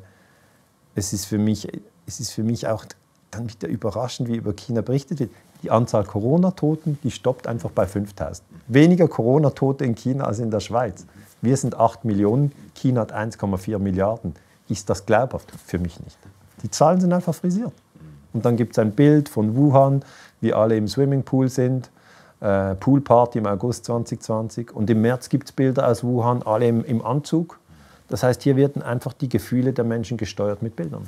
[0.96, 1.68] es, ist für mich,
[2.04, 2.84] es ist für mich auch
[3.30, 5.30] dann wieder überraschend, wie über China berichtet wird.
[5.62, 8.44] Die Anzahl Corona-Toten, die stoppt einfach bei 5000.
[8.66, 11.06] Weniger Corona-Tote in China als in der Schweiz.
[11.42, 14.34] Wir sind 8 Millionen, China hat 1,4 Milliarden.
[14.68, 15.52] Ist das glaubhaft?
[15.64, 16.18] Für mich nicht.
[16.64, 17.72] Die Zahlen sind einfach frisiert.
[18.32, 20.04] Und dann gibt es ein Bild von Wuhan,
[20.40, 21.88] wie alle im Swimmingpool sind
[22.40, 26.84] äh, Poolparty im August 2020 und im März gibt es Bilder aus Wuhan, alle im,
[26.84, 27.58] im Anzug.
[28.08, 31.06] Das heißt, hier werden einfach die Gefühle der Menschen gesteuert mit Bildern.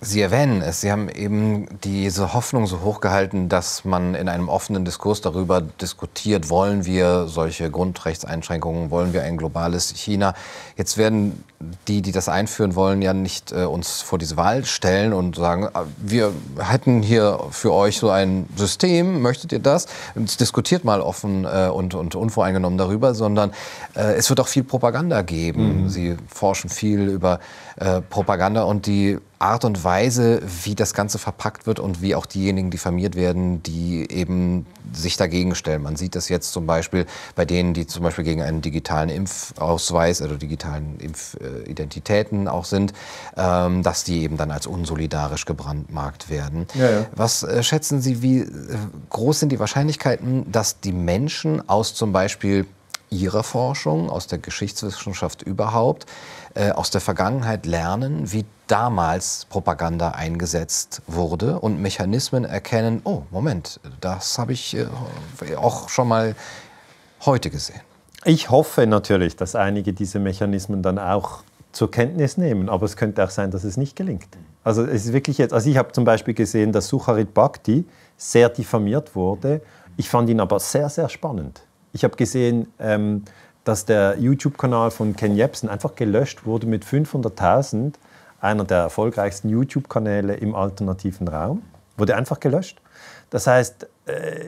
[0.00, 4.84] Sie erwähnen es, Sie haben eben diese Hoffnung so hochgehalten, dass man in einem offenen
[4.84, 10.34] Diskurs darüber diskutiert, wollen wir solche Grundrechtseinschränkungen, wollen wir ein globales China.
[10.76, 11.42] Jetzt werden
[11.88, 15.68] die, die das einführen wollen, ja nicht äh, uns vor diese Wahl stellen und sagen,
[15.72, 19.86] ah, wir hätten hier für euch so ein System, möchtet ihr das?
[20.14, 23.52] Und diskutiert mal offen äh, und, und unvoreingenommen darüber, sondern
[23.94, 25.84] äh, es wird auch viel Propaganda geben.
[25.84, 25.88] Mhm.
[25.88, 27.40] Sie forschen viel über
[27.76, 32.24] äh, Propaganda und die Art und Weise, wie das Ganze verpackt wird und wie auch
[32.24, 35.82] diejenigen diffamiert werden, die eben sich dagegen stellen.
[35.82, 40.22] Man sieht das jetzt zum Beispiel bei denen, die zum Beispiel gegen einen digitalen Impfausweis
[40.22, 40.98] oder digitalen
[41.58, 42.92] Impfidentitäten auch sind,
[43.36, 46.66] ähm, dass die eben dann als unsolidarisch gebrandmarkt werden.
[46.74, 47.06] Ja, ja.
[47.14, 48.46] Was äh, schätzen Sie, wie äh,
[49.10, 52.66] groß sind die Wahrscheinlichkeiten, dass die Menschen aus zum Beispiel
[53.10, 56.06] Ihrer Forschung, aus der Geschichtswissenschaft überhaupt,
[56.54, 63.78] äh, aus der Vergangenheit lernen, wie damals Propaganda eingesetzt wurde und Mechanismen erkennen, oh, Moment,
[64.00, 64.86] das habe ich äh,
[65.56, 66.34] auch schon mal
[67.24, 67.80] heute gesehen.
[68.26, 73.22] Ich hoffe natürlich, dass einige diese Mechanismen dann auch zur Kenntnis nehmen, aber es könnte
[73.22, 74.28] auch sein, dass es nicht gelingt.
[74.62, 77.84] Also es ist wirklich jetzt, also ich habe zum Beispiel gesehen, dass Sucharit Bhakti
[78.16, 79.60] sehr diffamiert wurde.
[79.98, 81.62] Ich fand ihn aber sehr, sehr spannend.
[81.92, 83.24] Ich habe gesehen, ähm,
[83.64, 87.94] dass der YouTube-Kanal von Ken Jebsen einfach gelöscht wurde mit 500.000
[88.40, 91.62] einer der erfolgreichsten YouTube-Kanäle im alternativen Raum,
[91.96, 92.80] wurde einfach gelöscht.
[93.30, 93.86] Das heißt,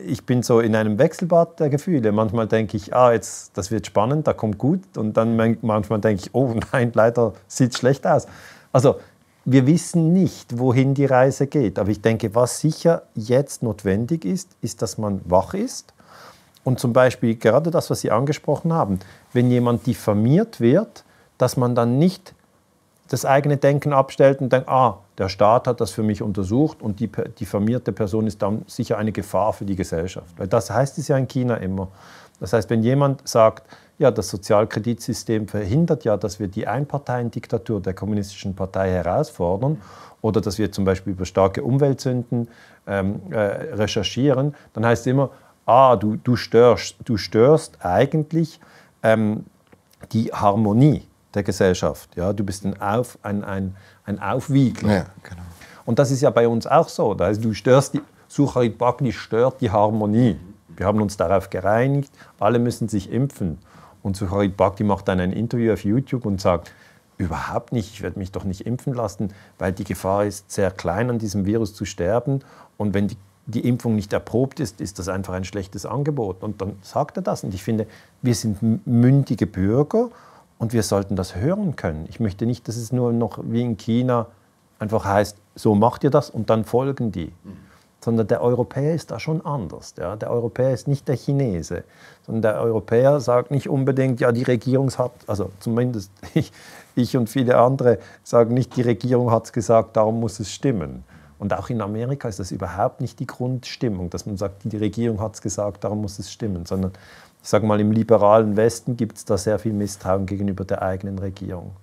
[0.06, 2.12] ich bin so in einem Wechselbad der Gefühle.
[2.12, 4.80] Manchmal denke ich, ah, jetzt, das wird spannend, da kommt gut.
[4.96, 8.26] Und dann manchmal denke ich, oh nein, leider sieht es schlecht aus.
[8.72, 8.96] Also
[9.46, 11.78] wir wissen nicht, wohin die Reise geht.
[11.78, 15.94] Aber ich denke, was sicher jetzt notwendig ist, ist, dass man wach ist.
[16.62, 18.98] Und zum Beispiel gerade das, was Sie angesprochen haben,
[19.32, 21.04] wenn jemand diffamiert wird,
[21.38, 22.34] dass man dann nicht
[23.08, 27.00] das eigene Denken abstellt und denkt, ah, der Staat hat das für mich untersucht und
[27.00, 30.34] die diffamierte Person ist dann sicher eine Gefahr für die Gesellschaft.
[30.36, 31.88] Weil das heißt es ja in China immer.
[32.40, 33.64] Das heißt, wenn jemand sagt,
[33.98, 39.80] ja, das Sozialkreditsystem verhindert ja, dass wir die Einparteiendiktatur der kommunistischen Partei herausfordern
[40.20, 42.48] oder dass wir zum Beispiel über starke Umweltsünden
[42.86, 45.30] ähm, äh, recherchieren, dann heißt es immer,
[45.64, 48.60] ah, du, du, störst, du störst eigentlich
[49.02, 49.46] ähm,
[50.12, 52.16] die Harmonie der Gesellschaft.
[52.16, 52.32] Ja?
[52.32, 54.92] Du bist ein, Auf, ein, ein, ein Aufwiegler.
[54.92, 55.42] Ja, genau.
[55.84, 57.14] Und das ist ja bei uns auch so.
[57.14, 60.36] Das heißt, du störst die, Sucharit Bhakti stört die Harmonie.
[60.76, 63.58] Wir haben uns darauf gereinigt, alle müssen sich impfen.
[64.02, 66.72] Und Sucharit Bhakti macht dann ein Interview auf YouTube und sagt,
[67.18, 71.08] überhaupt nicht, ich werde mich doch nicht impfen lassen, weil die Gefahr ist sehr klein,
[71.08, 72.40] an diesem Virus zu sterben.
[72.76, 76.42] Und wenn die, die Impfung nicht erprobt ist, ist das einfach ein schlechtes Angebot.
[76.42, 77.42] Und dann sagt er das.
[77.42, 77.86] Und ich finde,
[78.22, 80.10] wir sind mündige Bürger
[80.58, 82.06] und wir sollten das hören können.
[82.08, 84.26] Ich möchte nicht, dass es nur noch wie in China
[84.78, 87.32] einfach heißt, so macht ihr das und dann folgen die.
[88.00, 89.94] Sondern der Europäer ist da schon anders.
[89.98, 90.16] Ja?
[90.16, 91.82] Der Europäer ist nicht der Chinese,
[92.24, 96.52] sondern der Europäer sagt nicht unbedingt, ja, die Regierung hat, also zumindest ich,
[96.94, 101.04] ich und viele andere sagen nicht, die Regierung hat es gesagt, darum muss es stimmen.
[101.38, 105.20] Und auch in Amerika ist das überhaupt nicht die Grundstimmung, dass man sagt, die Regierung
[105.20, 106.92] hat es gesagt, darum muss es stimmen, sondern
[107.42, 111.18] ich sage mal, im liberalen Westen gibt es da sehr viel Misstrauen gegenüber der eigenen
[111.18, 111.76] Regierung.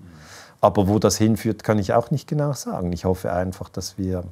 [0.59, 2.91] Aber wo das hinführt, kann ich auch nicht genau sagen.
[2.93, 4.23] Ich hoffe einfach, dass wir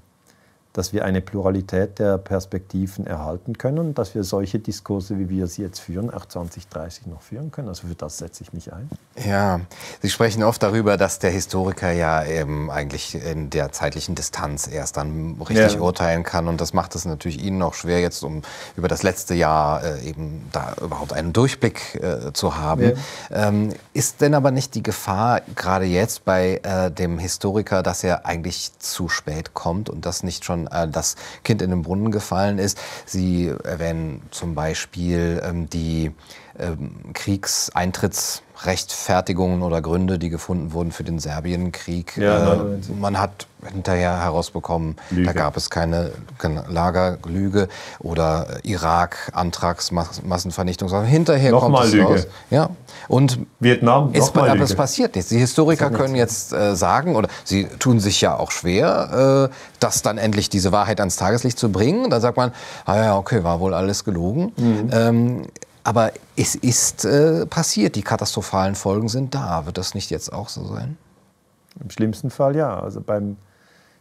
[0.73, 5.47] dass wir eine Pluralität der Perspektiven erhalten können und dass wir solche Diskurse, wie wir
[5.47, 7.67] sie jetzt führen, auch 2030 noch führen können.
[7.67, 8.89] Also für das setze ich mich ein.
[9.25, 9.61] Ja,
[10.01, 14.97] Sie sprechen oft darüber, dass der Historiker ja eben eigentlich in der zeitlichen Distanz erst
[14.97, 15.79] dann richtig ja.
[15.79, 16.47] urteilen kann.
[16.47, 18.41] Und das macht es natürlich Ihnen noch schwer, jetzt um
[18.77, 22.93] über das letzte Jahr äh, eben da überhaupt einen Durchblick äh, zu haben.
[23.29, 23.47] Ja.
[23.47, 28.25] Ähm, ist denn aber nicht die Gefahr, gerade jetzt bei äh, dem Historiker, dass er
[28.25, 32.59] eigentlich zu spät kommt und das nicht schon äh, das Kind in den Brunnen gefallen
[32.59, 32.79] ist.
[33.05, 36.11] Sie erwähnen zum Beispiel ähm, die
[37.13, 42.17] Kriegseintrittsrechtfertigungen oder Gründe, die gefunden wurden für den Serbienkrieg.
[42.17, 42.57] Ja, äh,
[42.99, 45.25] man hat hinterher herausbekommen, Lüge.
[45.25, 46.11] da gab es keine
[46.67, 47.67] Lagerlüge
[47.99, 52.05] oder Irak, Antragsmassenvernichtung, sondern hinterher noch kommt mal es Lüge.
[52.05, 52.27] raus.
[52.49, 52.69] Ja.
[53.07, 54.63] Und Vietnam, es, aber Lüge.
[54.63, 55.29] es passiert nichts.
[55.29, 60.01] Die Historiker können jetzt äh, sagen, oder sie tun sich ja auch schwer, äh, das
[60.01, 62.09] dann endlich diese Wahrheit ans Tageslicht zu bringen.
[62.09, 62.51] Dann sagt man,
[62.85, 64.51] ah ja, okay, war wohl alles gelogen.
[64.57, 64.89] Mhm.
[64.91, 65.41] Ähm,
[65.83, 69.65] aber es ist äh, passiert, die katastrophalen Folgen sind da.
[69.65, 70.97] Wird das nicht jetzt auch so sein?
[71.81, 72.79] Im schlimmsten Fall ja.
[72.79, 73.37] Also beim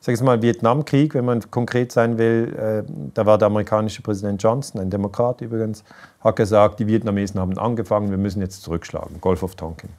[0.01, 4.43] ich sage mal, Vietnamkrieg, wenn man konkret sein will, äh, da war der amerikanische Präsident
[4.43, 5.85] Johnson, ein Demokrat übrigens,
[6.21, 9.21] hat gesagt, die Vietnamesen haben angefangen, wir müssen jetzt zurückschlagen.
[9.21, 9.91] Golf of Tonkin.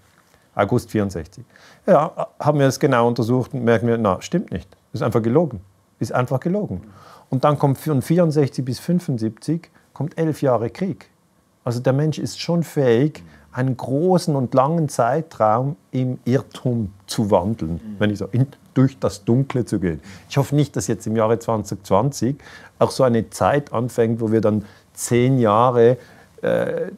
[0.55, 1.45] August 64.
[1.85, 4.67] Ja, haben wir es genau untersucht und merken wir, na, stimmt nicht.
[4.91, 5.61] Ist einfach gelogen.
[5.99, 6.81] Ist einfach gelogen.
[7.29, 11.10] Und dann kommt von 64 bis 75 kommt elf Jahre Krieg.
[11.63, 17.73] Also der Mensch ist schon fähig, einen großen und langen Zeitraum im Irrtum zu wandeln,
[17.73, 17.95] mhm.
[17.99, 19.99] wenn ich so in, durch das Dunkle zu gehen.
[20.29, 22.37] Ich hoffe nicht, dass jetzt im Jahre 2020
[22.79, 25.97] auch so eine Zeit anfängt, wo wir dann zehn Jahre
[26.41, 26.91] äh,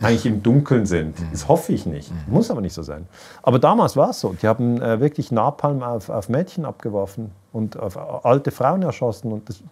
[0.00, 1.18] eigentlich im Dunkeln sind.
[1.18, 1.28] Mhm.
[1.32, 2.10] Das hoffe ich nicht.
[2.10, 2.34] Mhm.
[2.34, 3.06] Muss aber nicht so sein.
[3.42, 4.34] Aber damals war es so.
[4.40, 9.32] Die haben äh, wirklich Napalm auf, auf, Mädchen abgeworfen und auf alte Frauen erschossen.
[9.32, 9.62] Und das,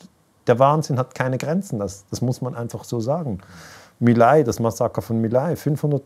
[0.47, 1.79] der Wahnsinn hat keine Grenzen.
[1.79, 3.41] Das, das muss man einfach so sagen.
[3.99, 6.03] Milai, das Massaker von Milai, 500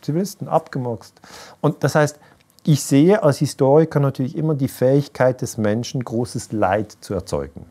[0.00, 1.20] Zivilisten abgemurkst.
[1.60, 2.18] Und das heißt,
[2.64, 7.66] ich sehe als Historiker natürlich immer die Fähigkeit des Menschen, großes Leid zu erzeugen.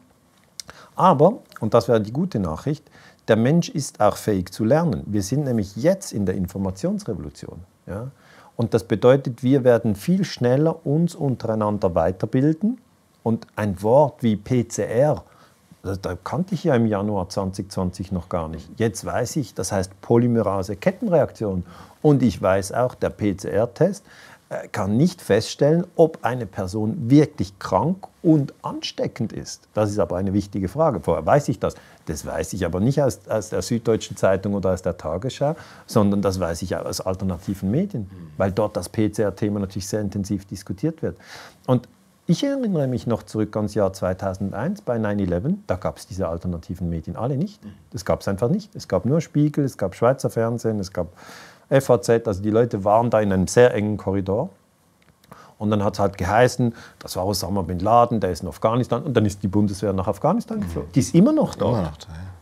[0.95, 2.89] Aber, und das wäre die gute Nachricht,
[3.27, 5.03] der Mensch ist auch fähig zu lernen.
[5.07, 7.61] Wir sind nämlich jetzt in der Informationsrevolution.
[7.87, 8.11] Ja?
[8.55, 12.79] Und das bedeutet, wir werden viel schneller uns untereinander weiterbilden.
[13.23, 15.23] Und ein Wort wie PCR
[15.83, 18.67] das, da kannte ich ja im Januar 2020 noch gar nicht.
[18.77, 21.65] Jetzt weiß ich, das heißt Polymerase-Kettenreaktion.
[22.01, 24.05] Und ich weiß auch, der PCR-Test
[24.49, 29.67] äh, kann nicht feststellen, ob eine Person wirklich krank und ansteckend ist.
[29.73, 31.01] Das ist aber eine wichtige Frage.
[31.01, 31.75] Vorher weiß ich das.
[32.05, 35.55] Das weiß ich aber nicht aus, aus der Süddeutschen Zeitung oder aus der Tagesschau,
[35.85, 41.01] sondern das weiß ich aus alternativen Medien, weil dort das PCR-Thema natürlich sehr intensiv diskutiert
[41.01, 41.17] wird.
[41.67, 41.87] Und
[42.25, 45.55] ich erinnere mich noch zurück ans Jahr 2001 bei 9-11.
[45.67, 47.61] Da gab es diese alternativen Medien alle nicht.
[47.91, 48.75] Das gab es einfach nicht.
[48.75, 51.07] Es gab nur Spiegel, es gab Schweizer Fernsehen, es gab
[51.69, 52.09] FAZ.
[52.27, 54.49] Also die Leute waren da in einem sehr engen Korridor.
[55.59, 59.03] Und dann hat es halt geheißen, das war Osama Bin Laden, der ist in Afghanistan.
[59.03, 60.91] Und dann ist die Bundeswehr nach Afghanistan geflogen.
[60.93, 61.73] Die ist immer noch dort.
[61.73, 62.33] Immer noch da, ja.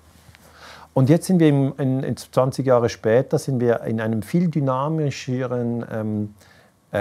[0.93, 5.85] Und jetzt sind wir in, in, 20 Jahre später sind wir in einem viel dynamischeren
[5.89, 6.50] ähm, äh,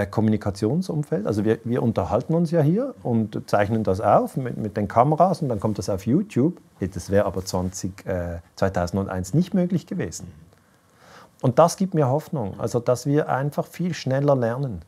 [0.05, 1.27] Kommunikationsumfeld.
[1.27, 5.41] Also wir, wir, unterhalten uns ja hier und zeichnen das auf mit, mit den Kameras
[5.41, 6.61] und dann kommt das auf YouTube.
[6.79, 10.31] Das wäre aber 20, äh, 2001 nicht möglich gewesen.
[11.41, 14.81] Und das gibt mir Hoffnung, also dass wir einfach viel schneller lernen.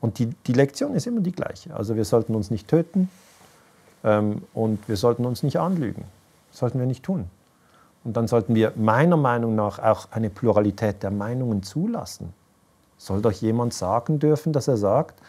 [0.00, 1.74] Und die, die Lektion ist immer die gleiche.
[1.74, 3.10] Also wir sollten uns nicht töten
[4.02, 6.04] ähm, und wir sollten uns nicht anlügen.
[6.50, 7.26] Das sollten wir nicht tun.
[8.04, 12.32] Und dann sollten wir meiner Meinung nach auch eine Pluralität der Meinungen zulassen.
[13.02, 15.20] Soll doch jemand sagen dürfen, dass er sagt,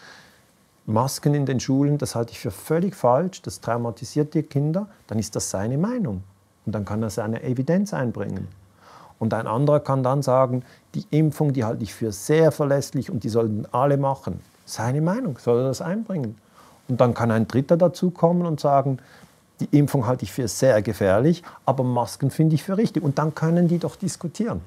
[0.86, 5.18] Masken in den Schulen, das halte ich für völlig falsch, das traumatisiert die Kinder, dann
[5.18, 6.22] ist das seine Meinung.
[6.66, 8.46] Und dann kann er seine Evidenz einbringen.
[9.18, 10.62] Und ein anderer kann dann sagen,
[10.94, 14.38] die Impfung, die halte ich für sehr verlässlich und die sollten alle machen.
[14.64, 16.38] Seine Meinung, soll er das einbringen.
[16.86, 18.98] Und dann kann ein Dritter dazukommen und sagen,
[19.58, 23.02] die Impfung halte ich für sehr gefährlich, aber Masken finde ich für richtig.
[23.02, 24.60] Und dann können die doch diskutieren.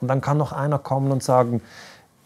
[0.00, 1.62] Und dann kann noch einer kommen und sagen,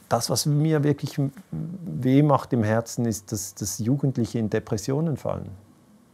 [0.08, 5.50] das, was mir wirklich weh macht im Herzen, ist, dass, dass Jugendliche in Depressionen fallen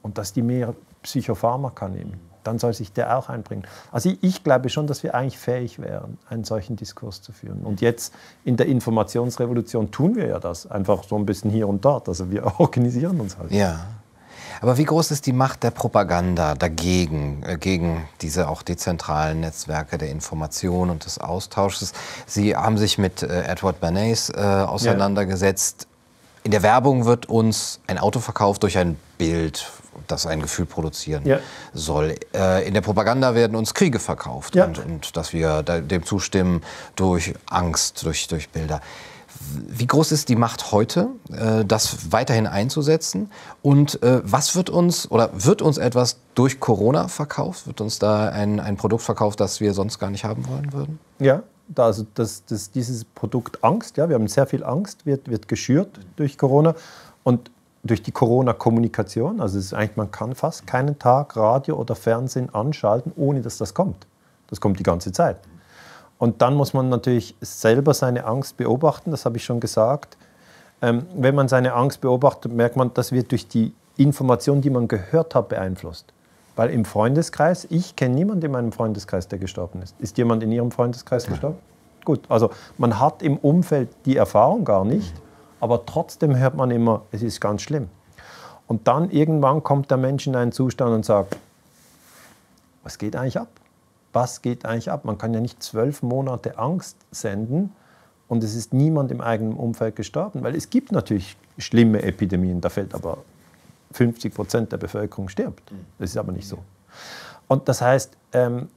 [0.02, 2.14] und dass die mehr Psychopharmaka nehmen.
[2.42, 3.64] Dann soll sich der auch einbringen.
[3.90, 7.60] Also ich, ich glaube schon, dass wir eigentlich fähig wären, einen solchen Diskurs zu führen.
[7.62, 8.12] Und jetzt
[8.44, 12.08] in der Informationsrevolution tun wir ja das, einfach so ein bisschen hier und dort.
[12.08, 13.50] Also wir organisieren uns halt.
[13.50, 13.86] Ja.
[14.60, 19.98] Aber wie groß ist die Macht der Propaganda dagegen, äh, gegen diese auch dezentralen Netzwerke
[19.98, 21.92] der Information und des Austausches?
[22.26, 25.82] Sie haben sich mit äh, Edward Bernays äh, auseinandergesetzt.
[25.82, 25.88] Ja.
[26.44, 29.70] In der Werbung wird uns ein Auto verkauft durch ein Bild,
[30.06, 31.38] das ein Gefühl produzieren ja.
[31.72, 32.16] soll.
[32.34, 34.66] Äh, in der Propaganda werden uns Kriege verkauft ja.
[34.66, 36.62] und, und, dass wir dem zustimmen
[36.96, 38.82] durch Angst, durch, durch Bilder.
[39.68, 43.30] Wie groß ist die Macht heute, äh, das weiterhin einzusetzen?
[43.62, 47.66] Und äh, was wird uns oder wird uns etwas durch Corona verkauft?
[47.66, 50.98] Wird uns da ein, ein Produkt verkauft, das wir sonst gar nicht haben wollen würden?
[51.18, 51.42] Ja,
[51.76, 56.00] also das, das, dieses Produkt Angst, ja, wir haben sehr viel Angst, wird, wird geschürt
[56.16, 56.74] durch Corona
[57.22, 57.50] und
[57.82, 59.40] durch die Corona-Kommunikation.
[59.40, 63.74] Also ist eigentlich, man kann fast keinen Tag Radio oder Fernsehen anschalten, ohne dass das
[63.74, 64.06] kommt.
[64.48, 65.36] Das kommt die ganze Zeit.
[66.24, 70.16] Und dann muss man natürlich selber seine Angst beobachten, das habe ich schon gesagt.
[70.80, 74.88] Ähm, wenn man seine Angst beobachtet, merkt man, das wird durch die Information, die man
[74.88, 76.14] gehört hat, beeinflusst.
[76.56, 80.00] Weil im Freundeskreis, ich kenne niemanden in meinem Freundeskreis, der gestorben ist.
[80.00, 81.32] Ist jemand in Ihrem Freundeskreis ja.
[81.32, 81.58] gestorben?
[82.06, 82.48] Gut, also
[82.78, 85.12] man hat im Umfeld die Erfahrung gar nicht,
[85.60, 87.90] aber trotzdem hört man immer, es ist ganz schlimm.
[88.66, 91.36] Und dann irgendwann kommt der Mensch in einen Zustand und sagt,
[92.82, 93.48] was geht eigentlich ab?
[94.14, 95.04] Was geht eigentlich ab?
[95.04, 97.72] Man kann ja nicht zwölf Monate Angst senden
[98.28, 102.68] und es ist niemand im eigenen Umfeld gestorben, weil es gibt natürlich schlimme Epidemien, da
[102.68, 103.18] fällt aber
[103.92, 105.72] 50 Prozent der Bevölkerung stirbt.
[105.98, 106.58] Das ist aber nicht so.
[107.48, 108.68] Und das heißt, ähm,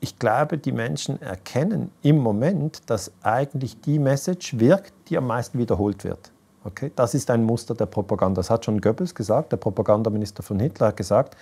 [0.00, 5.58] ich glaube, die Menschen erkennen im Moment, dass eigentlich die Message wirkt, die am meisten
[5.58, 6.30] wiederholt wird.
[6.64, 6.90] Okay?
[6.96, 8.40] Das ist ein Muster der Propaganda.
[8.40, 11.36] Das hat schon Goebbels gesagt, der Propagandaminister von Hitler hat gesagt,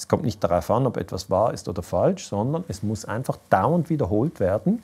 [0.00, 3.36] es kommt nicht darauf an, ob etwas wahr ist oder falsch, sondern es muss einfach
[3.50, 4.82] dauernd wiederholt werden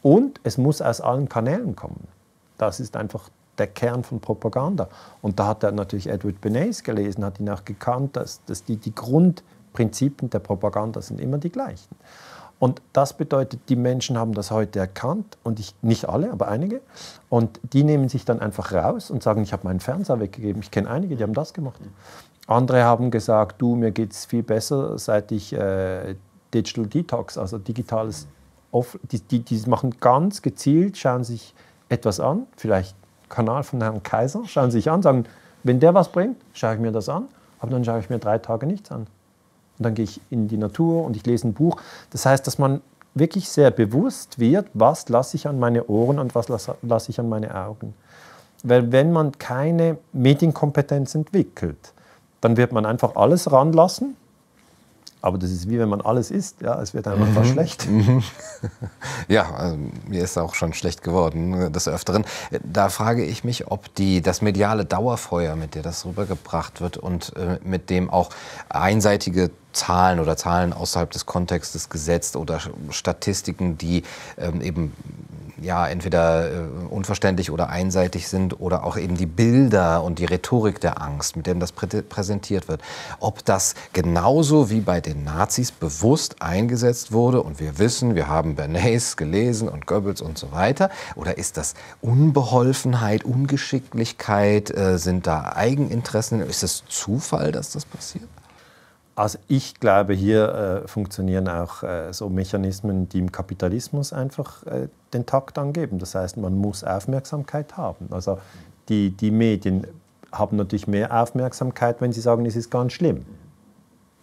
[0.00, 2.08] und es muss aus allen Kanälen kommen.
[2.56, 3.28] Das ist einfach
[3.58, 4.88] der Kern von Propaganda.
[5.20, 8.76] Und da hat er natürlich Edward Bernays gelesen, hat ihn auch gekannt, dass, dass die,
[8.76, 11.94] die Grundprinzipien der Propaganda sind immer die gleichen.
[12.58, 16.80] Und das bedeutet, die Menschen haben das heute erkannt und ich, nicht alle, aber einige.
[17.28, 20.62] Und die nehmen sich dann einfach raus und sagen, ich habe meinen Fernseher weggegeben.
[20.62, 21.80] Ich kenne einige, die haben das gemacht.
[22.50, 26.16] Andere haben gesagt, du, mir geht es viel besser, seit ich äh,
[26.52, 28.26] Digital Detox, also digitales,
[28.72, 31.54] Off die, die, die machen ganz gezielt, schauen sich
[31.88, 32.94] etwas an, vielleicht
[33.28, 35.24] Kanal von Herrn Kaiser, schauen sich an, sagen,
[35.64, 37.28] wenn der was bringt, schaue ich mir das an,
[37.58, 39.00] aber dann schaue ich mir drei Tage nichts an.
[39.00, 39.08] Und
[39.78, 41.80] dann gehe ich in die Natur und ich lese ein Buch.
[42.10, 42.80] Das heißt, dass man
[43.14, 46.76] wirklich sehr bewusst wird, was lasse ich an meine Ohren und was lasse,
[47.08, 47.94] ich an meine Augen.
[48.62, 51.92] Weil wenn man keine Medienkompetenz entwickelt,
[52.40, 54.16] dann wird man einfach alles ranlassen.
[55.22, 57.52] Aber das ist wie wenn man alles isst, ja, es wird einfach mhm.
[57.52, 57.88] schlecht.
[57.88, 58.22] Mhm.
[59.28, 62.24] Ja, also mir ist auch schon schlecht geworden des Öfteren.
[62.64, 67.34] Da frage ich mich, ob die, das mediale Dauerfeuer, mit dem das rübergebracht wird und
[67.36, 68.30] äh, mit dem auch
[68.68, 72.60] einseitige Zahlen oder Zahlen außerhalb des Kontextes gesetzt oder
[72.90, 74.02] Statistiken, die
[74.36, 74.92] ähm, eben
[75.62, 80.80] ja, entweder äh, unverständlich oder einseitig sind oder auch eben die Bilder und die Rhetorik
[80.80, 82.82] der Angst, mit denen das prä präsentiert wird.
[83.18, 88.54] Ob das genauso wie bei den Nazis bewusst eingesetzt wurde und wir wissen, wir haben
[88.54, 95.52] Bernays gelesen und Goebbels und so weiter, oder ist das Unbeholfenheit, Ungeschicklichkeit, äh, sind da
[95.54, 98.28] Eigeninteressen, ist es Zufall, dass das passiert?
[99.20, 104.88] Also ich glaube, hier äh, funktionieren auch äh, so Mechanismen, die im Kapitalismus einfach äh,
[105.12, 105.98] den Takt angeben.
[105.98, 108.08] Das heißt, man muss Aufmerksamkeit haben.
[108.12, 108.38] Also
[108.88, 109.86] die, die Medien
[110.32, 113.26] haben natürlich mehr Aufmerksamkeit, wenn sie sagen, es ist ganz schlimm.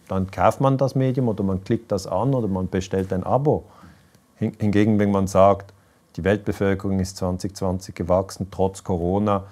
[0.08, 3.66] Dann kauft man das Medium oder man klickt das an oder man bestellt ein Abo.
[4.34, 5.72] Hingegen, wenn man sagt,
[6.16, 9.44] die Weltbevölkerung ist 2020 gewachsen, trotz Corona,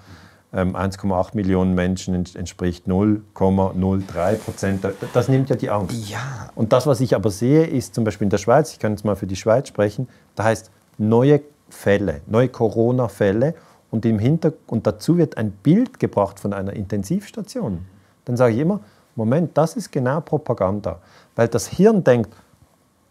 [0.53, 4.87] 1,8 ähm, Millionen Menschen entspricht 0,03 Prozent.
[5.13, 6.09] Das nimmt ja die Angst.
[6.09, 6.49] Ja.
[6.55, 9.03] Und das, was ich aber sehe, ist zum Beispiel in der Schweiz, ich kann jetzt
[9.03, 13.55] mal für die Schweiz sprechen, da heißt neue Fälle, neue Corona-Fälle
[13.91, 17.85] und, im und dazu wird ein Bild gebracht von einer Intensivstation.
[18.25, 18.79] Dann sage ich immer,
[19.15, 20.99] Moment, das ist genau Propaganda.
[21.35, 22.29] Weil das Hirn denkt,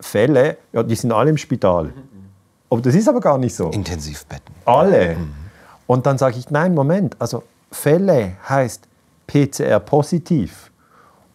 [0.00, 1.92] Fälle, ja, die sind alle im Spital.
[2.70, 3.70] Aber das ist aber gar nicht so.
[3.70, 4.54] Intensivbetten.
[4.64, 5.16] Alle.
[5.16, 5.45] Mhm.
[5.86, 8.88] Und dann sage ich, nein, Moment, also Fälle heißt
[9.26, 10.70] PCR positiv.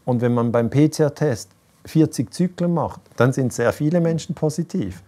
[0.06, 1.52] Und wenn man beim PCR-Test
[1.86, 5.04] 40 Zyklen macht, dann sind sehr viele Menschen positiv.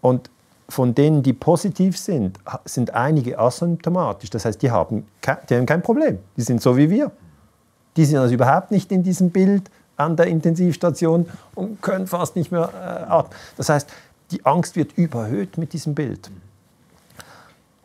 [0.00, 0.30] Und
[0.68, 4.30] von denen, die positiv sind, sind einige asymptomatisch.
[4.30, 5.06] Das heißt, die haben,
[5.48, 6.18] die haben kein Problem.
[6.36, 7.10] Die sind so wie wir.
[7.96, 12.52] Die sind also überhaupt nicht in diesem Bild an der Intensivstation und können fast nicht
[12.52, 13.36] mehr äh, atmen.
[13.56, 13.88] Das heißt,
[14.30, 16.30] die Angst wird überhöht mit diesem Bild.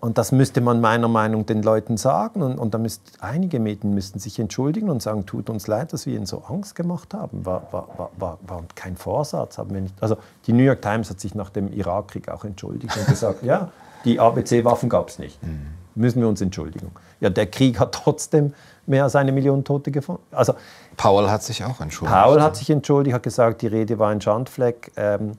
[0.03, 2.41] Und das müsste man meiner Meinung nach den Leuten sagen.
[2.41, 6.05] Und, und da müsst, einige Medien müssten sich entschuldigen und sagen, tut uns leid, dass
[6.05, 7.45] wir ihnen so Angst gemacht haben.
[7.45, 9.57] War, war, war, war, war kein Vorsatz.
[9.57, 9.95] Haben wir nicht.
[10.01, 13.71] Also die New York Times hat sich nach dem Irakkrieg auch entschuldigt und gesagt, ja,
[14.03, 15.41] die ABC-Waffen gab es nicht.
[15.41, 15.67] Mhm.
[15.95, 16.91] Müssen wir uns entschuldigen.
[17.21, 18.53] Ja, der Krieg hat trotzdem
[18.85, 20.23] mehr als eine Million Tote gefunden.
[20.31, 20.55] Also,
[20.97, 22.13] Paul hat sich auch entschuldigt.
[22.13, 24.91] Paul hat sich entschuldigt, hat gesagt, die Rede war ein Schandfleck.
[24.97, 25.31] Ähm,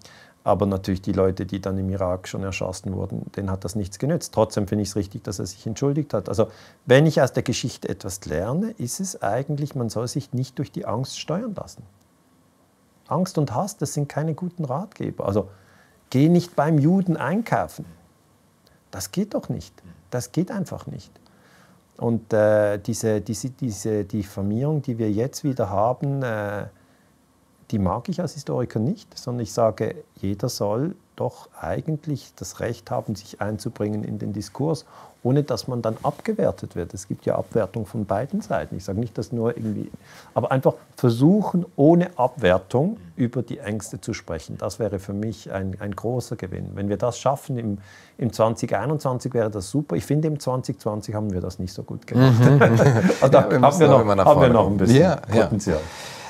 [0.44, 3.98] aber natürlich die Leute, die dann im Irak schon erschossen wurden, denen hat das nichts
[3.98, 4.34] genützt.
[4.34, 6.28] Trotzdem finde ich es richtig, dass er sich entschuldigt hat.
[6.28, 6.48] Also
[6.84, 10.70] wenn ich aus der Geschichte etwas lerne, ist es eigentlich, man soll sich nicht durch
[10.70, 11.82] die Angst steuern lassen.
[13.08, 15.26] Angst und Hass, das sind keine guten Ratgeber.
[15.26, 15.48] Also
[16.10, 17.86] geh nicht beim Juden einkaufen.
[18.90, 19.74] Das geht doch nicht.
[20.10, 21.10] Das geht einfach nicht.
[21.96, 26.66] Und äh, diese, diese, diese Diffamierung, die wir jetzt wieder haben, äh,
[27.70, 32.90] die mag ich als Historiker nicht, sondern ich sage, jeder soll doch eigentlich das Recht
[32.90, 34.84] haben, sich einzubringen in den Diskurs,
[35.22, 36.92] ohne dass man dann abgewertet wird.
[36.92, 38.76] Es gibt ja Abwertung von beiden Seiten.
[38.76, 39.90] Ich sage nicht, dass nur irgendwie,
[40.34, 44.58] aber einfach versuchen, ohne Abwertung über die Ängste zu sprechen.
[44.58, 46.72] Das wäre für mich ein, ein großer Gewinn.
[46.74, 47.78] Wenn wir das schaffen, im,
[48.18, 49.96] im 2021 wäre das super.
[49.96, 52.40] Ich finde, im 2020 haben wir das nicht so gut gemacht.
[52.40, 52.60] Mhm.
[53.20, 55.78] also ja, haben, wir noch, haben wir noch ein bisschen ja, Potenzial.
[55.78, 56.23] Ja.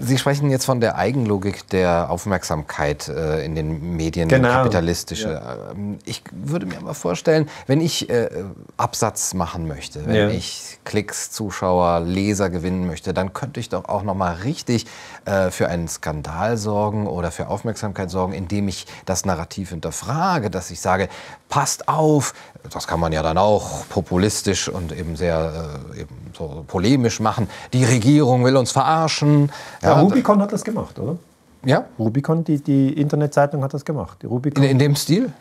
[0.00, 4.48] Sie sprechen jetzt von der Eigenlogik der Aufmerksamkeit äh, in den Medien, Genau.
[4.48, 5.32] kapitalistische.
[5.32, 5.70] Ja.
[5.72, 8.28] Ähm, Ich würde mir aber vorstellen, wenn ich äh,
[8.76, 10.28] Absatz machen möchte, wenn Ja.
[10.28, 14.86] ich Klicks, Zuschauer, Leser gewinnen möchte, dann könnte ich doch auch noch mal richtig
[15.24, 20.70] äh, für einen Skandal sorgen oder für Aufmerksamkeit sorgen, indem ich das Narrativ hinterfrage, dass
[20.70, 21.08] ich sage,
[21.48, 22.34] passt auf,
[22.70, 27.48] das kann man ja dann auch populistisch und eben sehr äh, eben so polemisch machen.
[27.72, 29.50] Die Regierung will uns verarschen.
[29.82, 31.16] Ja, Rubicon hat das gemacht, oder?
[31.64, 31.84] ja?
[31.98, 34.18] Rubicon, die, die Internetzeitung hat das gemacht.
[34.22, 35.32] Die Rubicon, In, in dem Stil?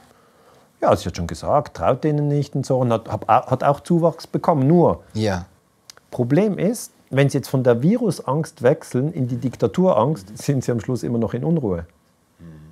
[0.82, 4.28] ja, sie hat schon gesagt, traut denen nicht und so und hat, hat auch Zuwachs
[4.28, 4.68] bekommen.
[4.68, 5.45] Nur, Ja.
[6.10, 10.80] Problem ist, wenn Sie jetzt von der Virusangst wechseln in die Diktaturangst, sind Sie am
[10.80, 11.86] Schluss immer noch in Unruhe.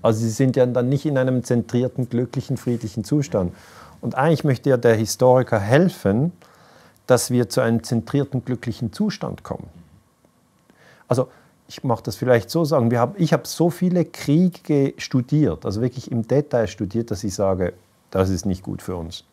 [0.02, 3.54] Also Sie sind ja dann nicht in einem zentrierten, glücklichen, friedlichen Zustand.
[4.02, 6.32] Und eigentlich möchte ja der Historiker helfen,
[7.08, 9.68] dass wir zu einem zentrierten, glücklichen Zustand kommen.
[11.08, 11.28] Also
[11.68, 15.82] ich mache das vielleicht so sagen, wir haben, ich habe so viele Kriege studiert, also
[15.82, 17.74] wirklich im Detail studiert, dass ich sage,
[18.12, 19.24] das ist nicht gut für uns.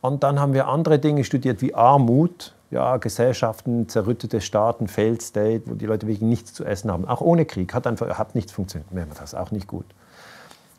[0.00, 5.62] Und dann haben wir andere Dinge studiert wie Armut, ja, Gesellschaften, zerrüttete Staaten, Failed State,
[5.66, 7.06] wo die Leute wirklich nichts zu essen haben.
[7.06, 8.94] Auch ohne Krieg hat einfach hat nichts funktioniert.
[8.94, 9.86] War das auch nicht gut.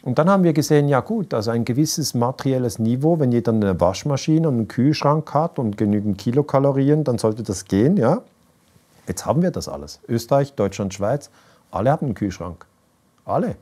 [0.05, 3.81] Und dann haben wir gesehen, ja gut, also ein gewisses materielles Niveau, wenn jeder eine
[3.81, 8.21] Waschmaschine und einen Kühlschrank hat und genügend Kilokalorien, dann sollte das gehen, ja.
[9.07, 9.99] Jetzt haben wir das alles.
[10.07, 11.31] Österreich, Deutschland, Schweiz,
[11.71, 12.65] alle haben einen Kühlschrank.
[13.25, 13.55] Alle.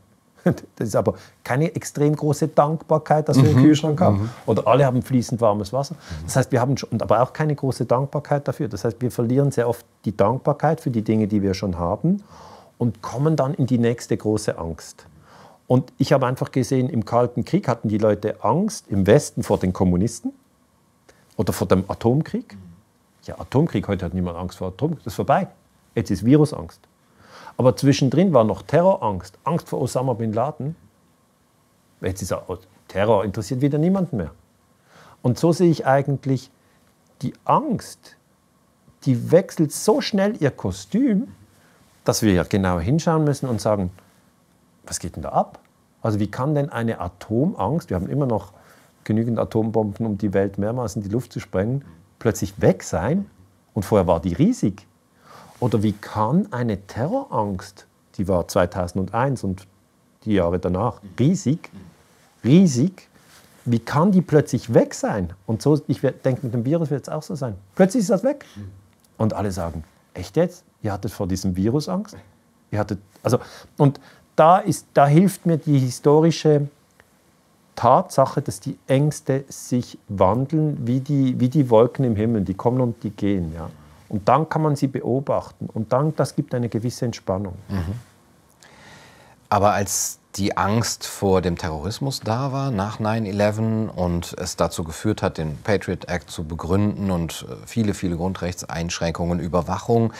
[0.75, 1.13] Das ist aber
[1.45, 4.29] keine extrem große Dankbarkeit, dass wir einen Kühlschrank haben.
[4.45, 5.95] Oder alle haben fließend warmes Wasser.
[6.25, 8.67] Das heißt, wir haben schon, aber auch keine große Dankbarkeit dafür.
[8.67, 12.21] Das heißt, wir verlieren sehr oft die Dankbarkeit für die Dinge, die wir schon haben
[12.77, 15.05] und kommen dann in die nächste große Angst.
[15.67, 19.57] Und ich habe einfach gesehen, im Kalten Krieg hatten die Leute Angst im Westen vor
[19.57, 20.33] den Kommunisten
[21.37, 22.57] oder vor dem Atomkrieg.
[23.23, 25.47] Ja, Atomkrieg, heute hat niemand Angst vor Atomkrieg, das ist vorbei.
[25.95, 26.81] Jetzt ist Virusangst.
[27.55, 30.75] Aber zwischendrin war noch Terrorangst, Angst vor Osama bin Laden.
[32.01, 32.45] Jetzt ist er,
[32.87, 34.31] Terror interessiert wieder niemanden mehr.
[35.21, 36.51] Und so sehe ich eigentlich,
[37.21, 38.17] die Angst,
[39.05, 41.29] die wechselt so schnell ihr Kostüm,
[42.03, 43.91] dass wir ja genau hinschauen müssen und sagen,
[44.85, 45.59] was geht denn da ab?
[46.01, 48.53] Also wie kann denn eine Atomangst, wir haben immer noch
[49.03, 51.85] genügend Atombomben, um die Welt mehrmals in die Luft zu sprengen,
[52.19, 53.25] plötzlich weg sein?
[53.73, 54.85] Und vorher war die riesig.
[55.59, 59.67] Oder wie kann eine Terrorangst, die war 2001 und
[60.25, 61.71] die Jahre danach riesig,
[62.43, 63.09] riesig,
[63.65, 65.31] wie kann die plötzlich weg sein?
[65.45, 67.55] Und so, ich denke, mit dem Virus wird es auch so sein.
[67.75, 68.45] Plötzlich ist das weg.
[69.17, 70.65] Und alle sagen, echt jetzt?
[70.81, 72.17] Ihr hattet vor diesem Virus Angst?
[72.71, 73.39] Ihr hattet, also,
[73.77, 73.99] und
[74.35, 76.67] da, ist, da hilft mir die historische
[77.75, 82.41] Tatsache, dass die Ängste sich wandeln wie die, wie die Wolken im Himmel.
[82.41, 83.53] Die kommen und die gehen.
[83.53, 83.69] Ja.
[84.09, 85.69] Und dann kann man sie beobachten.
[85.73, 87.55] Und dann, das gibt eine gewisse Entspannung.
[89.49, 95.21] Aber als die Angst vor dem Terrorismus da war nach 9-11 und es dazu geführt
[95.21, 100.11] hat, den Patriot Act zu begründen und äh, viele, viele Grundrechtseinschränkungen, Überwachung,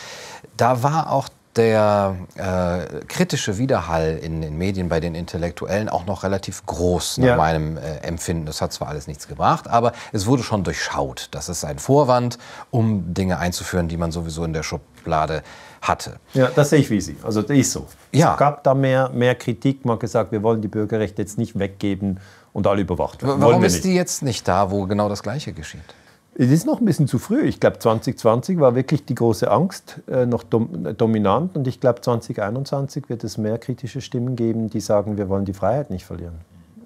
[0.56, 6.24] da war auch der äh, kritische Widerhall in den Medien bei den Intellektuellen auch noch
[6.24, 7.36] relativ groß nach Ja.
[7.38, 8.46] meinem äh, Empfinden.
[8.46, 11.28] Das hat zwar alles nichts gebracht, aber es wurde schon durchschaut.
[11.32, 12.38] Das ist ein Vorwand,
[12.72, 15.44] um Dinge einzuführen, die man sowieso in der Schublade
[15.82, 16.18] hatte.
[16.34, 17.18] Ja, das sehe ich wie Sie.
[17.24, 17.88] Also das ist so.
[18.12, 18.34] Ja.
[18.34, 19.86] Es gab da mehr, mehr Kritik.
[19.86, 22.20] Man hat gesagt, wir wollen die Bürgerrechte jetzt nicht weggeben
[22.54, 23.42] und alle überwacht werden.
[23.42, 25.82] Warum ist die jetzt nicht da, wo genau das Gleiche geschieht?
[26.36, 27.44] Es ist noch ein bisschen zu früh.
[27.44, 31.56] Ich glaube, 2020 war wirklich die große Angst äh, noch dom äh, dominant.
[31.56, 35.54] Und ich glaube, 2021 wird es mehr kritische Stimmen geben, die sagen, wir wollen die
[35.54, 36.34] Freiheit nicht verlieren.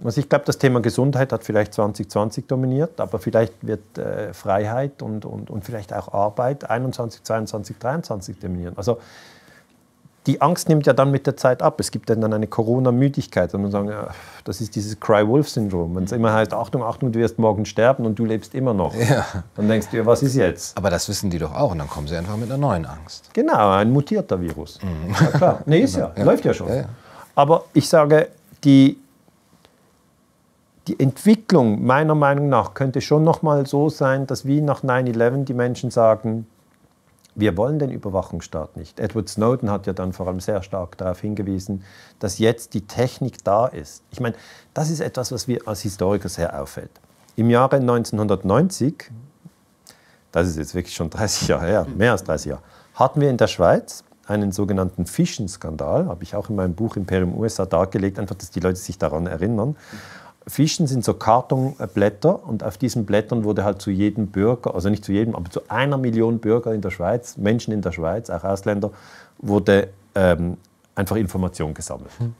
[0.03, 5.01] Also ich glaube, das Thema Gesundheit hat vielleicht 2020 dominiert, aber vielleicht wird äh, Freiheit
[5.01, 8.77] und, und, und vielleicht auch Arbeit 21, 22, 23 dominieren.
[8.77, 8.99] Also
[10.27, 11.79] die Angst nimmt ja dann mit der Zeit ab.
[11.79, 13.53] Es gibt dann eine Corona-Müdigkeit.
[13.53, 14.09] Und man sagen, ja,
[14.43, 15.95] das ist dieses Cry-Wolf-Syndrom.
[15.95, 18.93] Wenn es immer heißt, Achtung, Achtung, du wirst morgen sterben und du lebst immer noch.
[19.55, 20.77] Dann denkst du, ja, was ist jetzt?
[20.77, 23.33] Aber das wissen die doch auch und dann kommen sie einfach mit einer neuen Angst.
[23.33, 24.79] Genau, ein mutierter Virus.
[25.21, 25.61] Ja, klar.
[25.65, 26.23] Nee, ist ja, Ja.
[26.23, 26.67] läuft ja schon.
[26.67, 26.85] Ja, ja.
[27.33, 28.27] Aber ich sage,
[28.65, 28.97] die,
[30.87, 35.45] die Entwicklung meiner Meinung nach könnte schon noch mal so sein, dass wie nach 9-11
[35.45, 36.47] die Menschen sagen,
[37.37, 38.99] wir wollen den Überwachungsstaat nicht.
[38.99, 41.83] Edward Snowden hat ja dann vor allem sehr stark darauf hingewiesen,
[42.19, 44.03] dass jetzt die Technik da ist.
[44.11, 44.35] Ich meine,
[44.73, 46.89] das ist etwas, was mir als Historiker sehr auffällt.
[47.35, 49.11] Im Jahre 1990,
[50.31, 52.63] das ist jetzt wirklich schon 30 Jahre her, mehr als 30 Jahre,
[52.95, 57.37] hatten wir in der Schweiz einen sogenannten Fission-Skandal, habe ich auch in meinem Buch Imperium
[57.37, 59.75] USA dargelegt, einfach, dass die Leute sich daran erinnern.
[60.47, 65.03] Fischen sind so Kartonblätter und auf diesen Blättern wurde halt zu jedem Bürger, also nicht
[65.03, 68.43] zu jedem, aber zu einer Million Bürger in der Schweiz, Menschen in der Schweiz, auch
[68.43, 68.91] Ausländer,
[69.39, 70.57] wurde ähm,
[70.95, 72.11] einfach Information gesammelt.
[72.17, 72.33] Hm.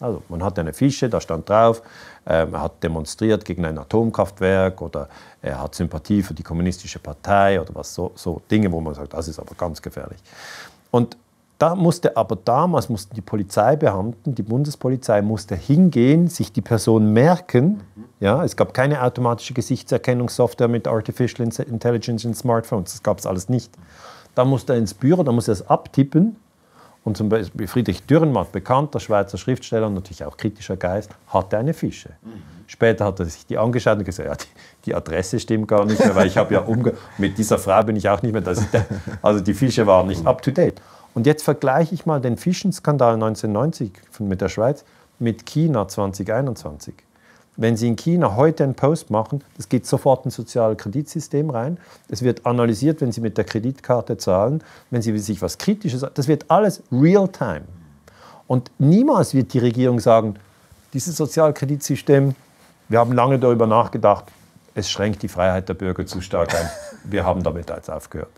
[0.00, 1.80] Also man hatte eine Fische, da stand drauf,
[2.26, 5.08] äh, er hat demonstriert gegen ein Atomkraftwerk oder
[5.40, 9.14] er hat Sympathie für die kommunistische Partei oder was so, so Dinge, wo man sagt,
[9.14, 10.18] das ist aber ganz gefährlich.
[10.90, 11.16] Und
[11.58, 17.82] da musste aber damals mussten die Polizeibeamten, die Bundespolizei musste hingehen, sich die Person merken.
[18.20, 23.48] Ja, es gab keine automatische Gesichtserkennungssoftware mit Artificial Intelligence in Smartphones, das gab es alles
[23.48, 23.72] nicht.
[24.34, 26.36] Da musste er ins Büro, da musste er es abtippen
[27.04, 31.74] und zum Beispiel Friedrich Dürrenmatt, bekannter Schweizer Schriftsteller und natürlich auch kritischer Geist, hatte eine
[31.74, 32.10] Fische.
[32.66, 36.00] Später hat er sich die angeschaut und gesagt, ja, die, die Adresse stimmt gar nicht
[36.00, 38.42] mehr, weil ich habe ja umge mit dieser Frau bin ich auch nicht mehr.
[39.20, 40.80] Also die Fische waren nicht up to date.
[41.14, 44.84] Und jetzt vergleiche ich mal den Fischenskandal 1990 mit der Schweiz
[45.18, 46.94] mit China 2021.
[47.56, 51.78] Wenn Sie in China heute einen Post machen, das geht sofort ins soziale Kreditsystem rein.
[52.08, 56.26] Es wird analysiert, wenn Sie mit der Kreditkarte zahlen, wenn Sie sich was Kritisches, das
[56.26, 57.62] wird alles real-time.
[58.48, 60.34] Und niemals wird die Regierung sagen,
[60.92, 62.34] dieses Sozialkreditsystem,
[62.88, 64.24] wir haben lange darüber nachgedacht,
[64.74, 66.68] es schränkt die Freiheit der Bürger zu stark ein.
[67.04, 68.30] Wir haben damit jetzt aufgehört.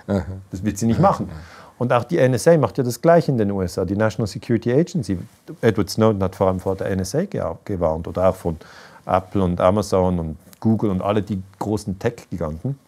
[0.50, 1.30] Das wird sie nicht machen.
[1.78, 3.84] Und auch die NSA macht ja das Gleiche in den USA.
[3.84, 5.18] Die National Security Agency,
[5.60, 7.24] Edward Snowden hat vor allem vor der NSA
[7.64, 8.56] gewarnt oder auch von
[9.04, 12.78] Apple und Amazon und Google und alle die großen Tech-Giganten,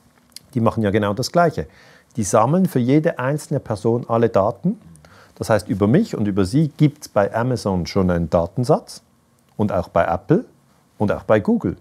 [0.54, 1.66] die machen ja genau das Gleiche.
[2.16, 4.80] Die sammeln für jede einzelne Person alle Daten.
[5.36, 9.02] Das heißt, über mich und über sie gibt es bei Amazon schon einen Datensatz
[9.56, 10.46] und auch bei Apple
[10.96, 11.76] und auch bei Google.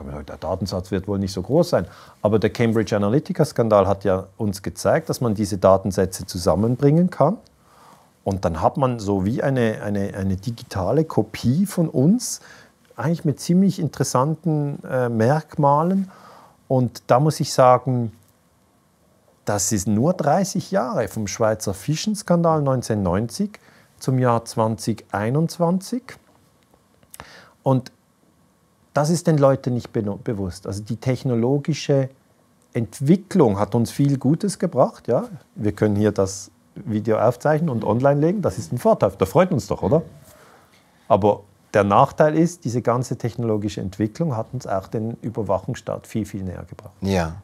[0.00, 1.86] Der Datensatz wird wohl nicht so groß sein.
[2.20, 7.38] Aber der Cambridge Analytica-Skandal hat ja uns gezeigt, dass man diese Datensätze zusammenbringen kann.
[8.24, 12.40] Und dann hat man so wie eine, eine, eine digitale Kopie von uns,
[12.96, 16.10] eigentlich mit ziemlich interessanten äh, Merkmalen.
[16.66, 18.12] Und da muss ich sagen,
[19.44, 23.60] das ist nur 30 Jahre vom Schweizer Fischenskandal 1990
[23.98, 26.02] zum Jahr 2021.
[27.62, 27.92] Und
[28.94, 30.66] das ist den Leuten nicht bewusst.
[30.66, 32.08] Also die technologische
[32.72, 35.08] Entwicklung hat uns viel Gutes gebracht.
[35.08, 35.28] Ja?
[35.54, 38.42] Wir können hier das Video aufzeichnen und online legen.
[38.42, 39.12] Das ist ein Vorteil.
[39.18, 40.02] Da freut uns doch, oder?
[41.08, 41.42] Aber
[41.74, 46.64] der Nachteil ist, diese ganze technologische Entwicklung hat uns auch den Überwachungsstaat viel, viel näher
[46.68, 46.94] gebracht.
[47.00, 47.42] Ja.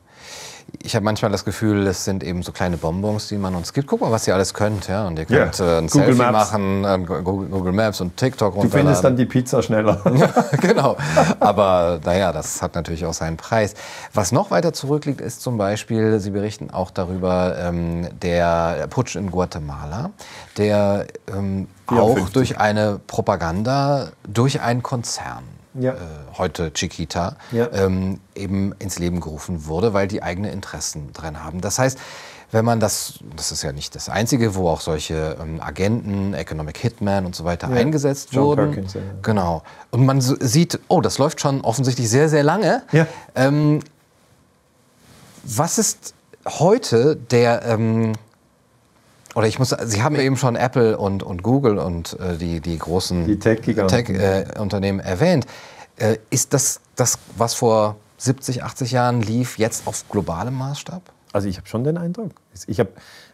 [0.82, 3.86] Ich habe manchmal das Gefühl, es sind eben so kleine Bonbons, die man uns gibt.
[3.88, 4.88] Guck mal, was ihr alles könnt.
[4.88, 5.06] Ja?
[5.06, 5.76] Und ihr könnt yeah.
[5.76, 6.32] äh, ein Google Selfie Maps.
[6.32, 10.00] machen, äh, Google, Google, Maps und TikTok Du findest dann die Pizza schneller.
[10.60, 10.96] genau.
[11.40, 13.74] Aber naja, das hat natürlich auch seinen Preis.
[14.14, 19.30] Was noch weiter zurückliegt, ist zum Beispiel, Sie berichten auch darüber, ähm, der Putsch in
[19.30, 20.10] Guatemala,
[20.56, 25.92] der ähm, auch durch eine Propaganda, durch einen Konzern ja.
[25.92, 25.96] äh,
[26.36, 27.68] heute Chiquita, ja.
[27.72, 31.60] ähm, eben ins Leben gerufen wurde, weil die eigene Interessen drin haben.
[31.60, 31.98] Das heißt,
[32.52, 36.78] wenn man das, das ist ja nicht das Einzige, wo auch solche ähm, Agenten, Economic
[36.78, 37.76] Hitman und so weiter ja.
[37.76, 38.72] eingesetzt John wurden.
[38.72, 39.00] Perkins, ja.
[39.22, 39.62] Genau.
[39.90, 42.82] Und man sieht, oh, das läuft schon offensichtlich sehr, sehr lange.
[42.92, 43.06] Ja.
[43.36, 43.80] Ähm,
[45.44, 46.14] was ist
[46.46, 48.12] heute der, ähm,
[49.34, 52.78] oder ich muss, Sie haben eben schon Apple und, und Google und äh, die, die
[52.78, 55.46] großen die Tech-Unternehmen Tech, äh, erwähnt.
[55.96, 61.02] Äh, ist das das, was vor 70, 80 Jahren lief, jetzt auf globalem Maßstab?
[61.32, 62.32] Also ich habe schon den Eindruck.
[62.66, 62.88] Ich hab,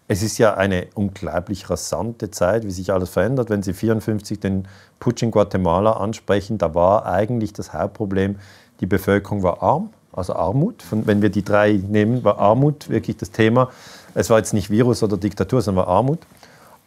[0.06, 3.50] es ist ja eine unglaublich rasante Zeit, wie sich alles verändert.
[3.50, 4.68] Wenn Sie 54 den
[5.00, 8.36] Putsch in Guatemala ansprechen, da war eigentlich das Hauptproblem,
[8.80, 10.84] die Bevölkerung war arm, also Armut.
[10.90, 13.70] Wenn wir die drei nehmen, war Armut wirklich das Thema.
[14.16, 16.20] Es war jetzt nicht Virus oder Diktatur, sondern Armut.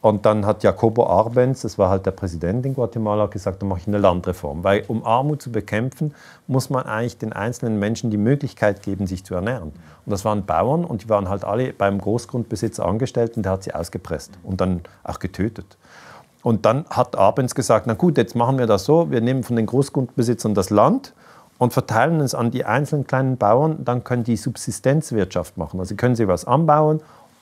[0.02, 3.82] Und dann hat Jacobo Arbenz, das war halt der Präsident in Guatemala, gesagt, dann mache
[3.82, 4.64] ich eine Landreform.
[4.64, 6.16] Weil um Armut zu bekämpfen,
[6.48, 9.74] muss man eigentlich den einzelnen Menschen die Möglichkeit geben, sich zu ernähren.
[10.06, 13.64] Und das waren Bauern und die waren halt alle beim Großgrundbesitzer angestellt und der hat
[13.64, 15.78] sie ausgepresst und dann auch getötet.
[16.42, 19.56] Und dann hat Arbenz gesagt, na gut, jetzt machen wir das so, wir nehmen von
[19.56, 21.14] den Großgrundbesitzern das Land
[21.60, 25.80] und verteilen es an die einzelnen kleinen Bauern, dann können die Subsistenzwirtschaft machen.
[25.80, 27.02] Also können sie was anbauen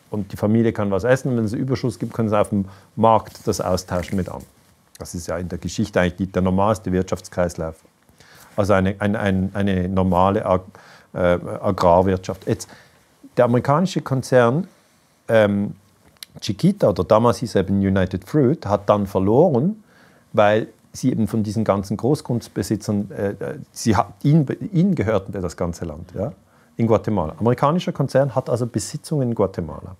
[0.09, 1.35] und die Familie kann was essen.
[1.35, 4.41] Wenn es Überschuss gibt, können sie auf dem Markt das austauschen mit an.
[4.97, 7.75] Das ist ja in der Geschichte eigentlich der normalste Wirtschaftskreislauf.
[8.55, 10.61] Also eine, eine, eine, eine normale Ag
[11.13, 12.47] äh, Agrarwirtschaft.
[12.47, 12.69] Jetzt,
[13.37, 14.67] der amerikanische Konzern
[15.27, 15.75] ähm,
[16.41, 19.83] Chiquita, oder damals hieß eben United Fruit, hat dann verloren,
[20.33, 25.55] weil sie eben von diesen ganzen Großgrundbesitzern, äh, äh sie hat, ihnen, ihnen gehörte das
[25.55, 26.13] ganze Land.
[26.15, 26.33] Ja?
[26.77, 27.35] In Guatemala.
[27.39, 29.95] Amerikanischer Konzern hat also Besitzungen in Guatemala.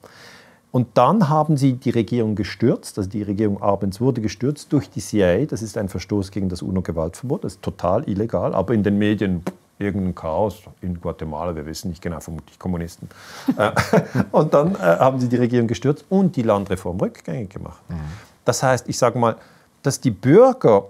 [0.72, 5.00] Und dann haben sie die Regierung gestürzt, also die Regierung Arbenz wurde gestürzt durch die
[5.00, 5.46] CIA.
[5.46, 9.44] Das ist ein Verstoß gegen das UNO-Gewaltverbot, das ist total illegal, aber in den Medien
[9.80, 13.10] irgendein Chaos in Guatemala, wir wissen nicht genau, vermutlich Kommunisten.
[13.58, 13.72] Äh,
[14.32, 17.82] und dann äh, haben sie die Regierung gestürzt und die Landreform rückgängig gemacht.
[17.90, 17.96] Mhm.
[18.44, 19.36] Das heißt, ich sage mal,
[19.84, 20.86] dass die Bürger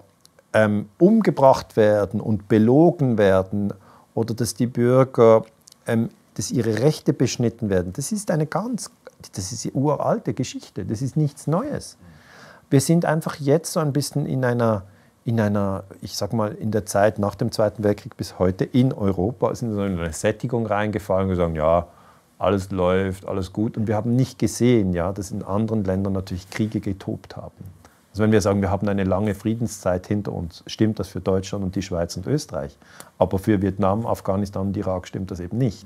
[0.54, 3.74] ähm, umgebracht werden und belogen werden
[4.14, 5.44] oder dass die Bürger,
[6.34, 8.92] dass ihre Rechte beschnitten werden, das ist eine ganz,
[9.34, 11.98] das ist eine uralte Geschichte, das ist nichts Neues.
[12.70, 14.84] Wir sind einfach jetzt so ein bisschen in einer,
[15.26, 18.94] in einer, ich sag mal, in der Zeit nach dem Zweiten Weltkrieg bis heute in
[18.94, 21.88] Europa sind so in eine Sättigung reingefallen und gesagt, ja,
[22.40, 23.78] alles läuft, alles gut.
[23.78, 27.56] Und wir haben nicht gesehen, ja, dass in anderen Ländern natürlich Kriege getobt haben.
[28.18, 31.64] Also wenn wir sagen, wir haben eine lange Friedenszeit hinter uns, stimmt das für Deutschland
[31.64, 32.76] und die Schweiz und Österreich.
[33.20, 35.86] Aber für Vietnam, Afghanistan und Irak stimmt das eben nicht.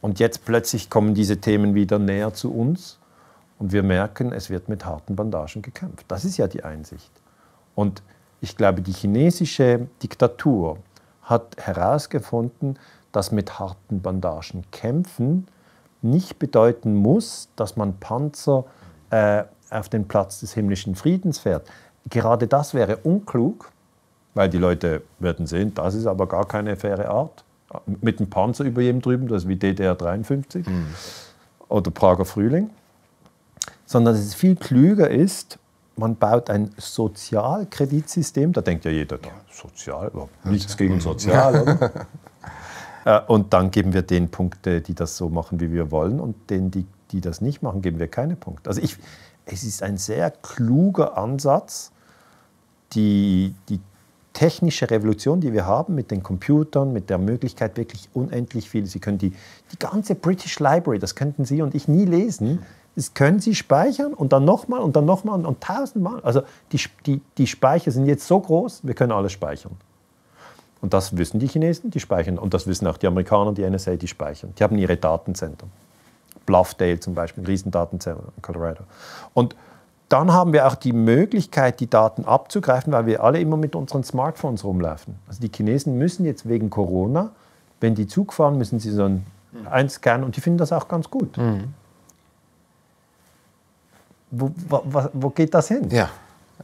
[0.00, 2.98] Und jetzt plötzlich kommen diese Themen wieder näher zu uns
[3.60, 6.06] und wir merken, es wird mit harten Bandagen gekämpft.
[6.08, 7.12] Das ist ja die Einsicht.
[7.76, 8.02] Und
[8.40, 10.78] ich glaube, die chinesische Diktatur
[11.22, 12.80] hat herausgefunden,
[13.12, 15.46] dass mit harten Bandagen kämpfen
[16.02, 18.64] nicht bedeuten muss, dass man Panzer
[19.10, 19.44] äh,
[19.74, 21.68] auf den Platz des himmlischen Friedens fährt.
[22.08, 23.70] Gerade das wäre unklug,
[24.34, 27.44] weil die Leute werden sehen, das ist aber gar keine faire Art.
[27.86, 30.86] Mit dem Panzer über jedem drüben, das ist wie DDR 53 mhm.
[31.68, 32.70] oder Prager Frühling.
[33.86, 35.58] Sondern dass es viel klüger ist,
[35.96, 40.10] man baut ein Sozialkreditsystem, da denkt ja jeder, ja, sozial,
[40.44, 41.90] nichts gegen sozial, oder?
[43.04, 46.50] Äh, und dann geben wir den Punkte, die das so machen, wie wir wollen, und
[46.50, 48.68] denen, die, die das nicht machen, geben wir keine Punkte.
[48.68, 48.96] Also ich,
[49.46, 51.92] es ist ein sehr kluger Ansatz,
[52.92, 53.80] die, die
[54.32, 58.86] technische Revolution, die wir haben mit den Computern, mit der Möglichkeit wirklich unendlich viel.
[58.86, 59.32] Sie können die,
[59.72, 62.60] die ganze British Library, das könnten Sie und ich nie lesen,
[62.96, 66.20] das können Sie speichern und dann nochmal und dann nochmal und, tausendmal.
[66.20, 66.42] Also
[66.72, 69.72] die, die, die Speicher sind jetzt so groß, wir können alles speichern.
[70.80, 72.38] Und das wissen die Chinesen, die speichern.
[72.38, 74.52] Und das wissen auch die Amerikaner, die NSA, die speichern.
[74.58, 75.70] Die haben ihre Datenzentren.
[76.46, 78.84] Bluffdale zum Beispiel, ein Riesendatenzentrum in Colorado.
[79.32, 79.56] Und
[80.08, 84.04] dann haben wir auch die Möglichkeit, die Daten abzugreifen, weil wir alle immer mit unseren
[84.04, 85.16] Smartphones rumlaufen.
[85.26, 87.30] Also die Chinesen müssen jetzt wegen Corona,
[87.80, 89.26] wenn die Zug fahren, müssen sie so ein
[89.70, 91.36] einscannen und die finden das auch ganz gut.
[91.36, 91.74] Mhm
[94.38, 95.88] wo, wo, wo geht das hin?
[95.90, 96.10] Ja.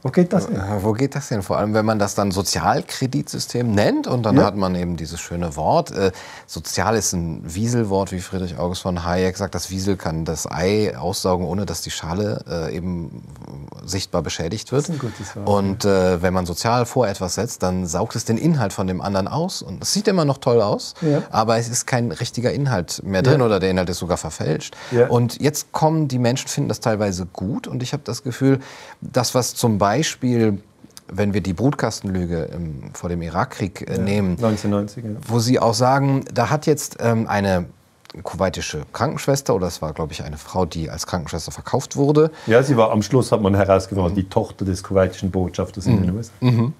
[0.03, 0.61] Wo geht das hin?
[0.79, 1.41] Wo geht das hin?
[1.41, 4.45] Vor allem, wenn man das dann Sozialkreditsystem nennt und dann ja.
[4.45, 5.91] hat man eben dieses schöne Wort.
[5.91, 6.11] Äh,
[6.47, 9.53] Sozial ist ein Wieselwort, wie Friedrich August von Hayek sagt.
[9.53, 13.23] Das Wiesel kann das Ei aussaugen, ohne dass die Schale äh, eben
[13.83, 14.87] sichtbar beschädigt wird.
[14.87, 15.47] Das ist ein gutes Wort.
[15.47, 19.01] Und äh, wenn man sozial vor etwas setzt, dann saugt es den Inhalt von dem
[19.01, 19.61] anderen aus.
[19.61, 21.21] Und es sieht immer noch toll aus, ja.
[21.31, 23.45] aber es ist kein richtiger Inhalt mehr drin ja.
[23.45, 24.75] oder der Inhalt ist sogar verfälscht.
[25.09, 28.59] Und jetzt kommen die Menschen, finden das teilweise gut und ich habe das Gefühl,
[29.01, 30.59] das, was zum Beispiel
[31.13, 35.09] wenn wir die Brutkastenlüge ähm, vor dem Irakkrieg äh, ja, nehmen, 1990, ja.
[35.27, 37.65] wo Sie auch sagen, da hat jetzt ähm, eine
[38.23, 42.31] kuwaitische Krankenschwester oder es war, glaube ich, eine Frau, die als Krankenschwester verkauft wurde.
[42.45, 44.15] Ja, sie war am Schluss, hat man herausgefunden, mhm.
[44.15, 45.93] die Tochter des kuwaitischen Botschafters mhm.
[45.93, 46.33] in den USA.
[46.41, 46.73] Mhm.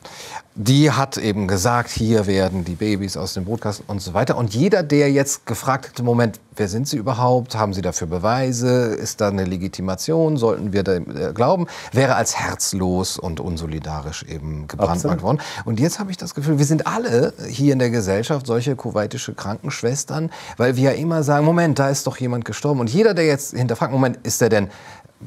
[0.56, 4.38] Die hat eben gesagt, hier werden die Babys aus dem Brutkasten und so weiter.
[4.38, 7.56] Und jeder, der jetzt gefragt hätte, Moment, wer sind Sie überhaupt?
[7.56, 8.94] Haben Sie dafür Beweise?
[8.96, 10.38] Ist da eine Legitimation?
[10.38, 11.68] Sollten wir da äh, glauben?
[11.92, 15.40] Wäre als herzlos und unsolidarisch eben gebrandmarkt worden.
[15.66, 19.34] Und jetzt habe ich das Gefühl, wir sind alle hier in der Gesellschaft solche kuwaitische
[19.34, 22.80] Krankenschwestern, weil wir ja immer sagen, Moment, da ist doch jemand gestorben.
[22.80, 24.70] Und jeder, der jetzt hinterfragt, Moment, ist der denn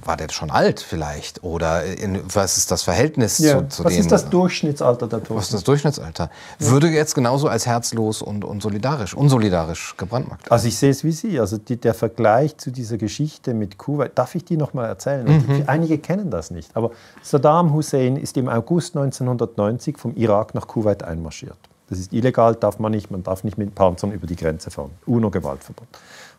[0.03, 1.45] war der schon alt vielleicht?
[1.45, 3.61] Oder in, was ist das Verhältnis ja.
[3.61, 5.37] zu, zu Was ist das Durchschnittsalter der Toten?
[5.37, 6.31] Was ist das Durchschnittsalter?
[6.59, 6.71] Ja.
[6.71, 10.53] Würde jetzt genauso als herzlos und, und solidarisch, unsolidarisch gebrandmarkt werden?
[10.53, 11.39] Also ich sehe es wie Sie.
[11.41, 15.27] Also die, der Vergleich zu dieser Geschichte mit Kuwait, darf ich die noch mal erzählen?
[15.27, 15.65] Mhm.
[15.67, 16.77] Einige kennen das nicht.
[16.77, 16.91] Aber
[17.23, 21.59] Saddam Hussein ist im August 1990 vom Irak nach Kuwait einmarschiert.
[21.89, 23.11] Das ist illegal, darf man nicht.
[23.11, 24.91] Man darf nicht mit Panzern über die Grenze fahren.
[25.07, 25.87] UNO-Gewaltverbot.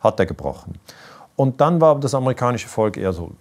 [0.01, 0.73] Hat er gebrochen.
[1.35, 3.31] Und dann war das amerikanische Volk eher so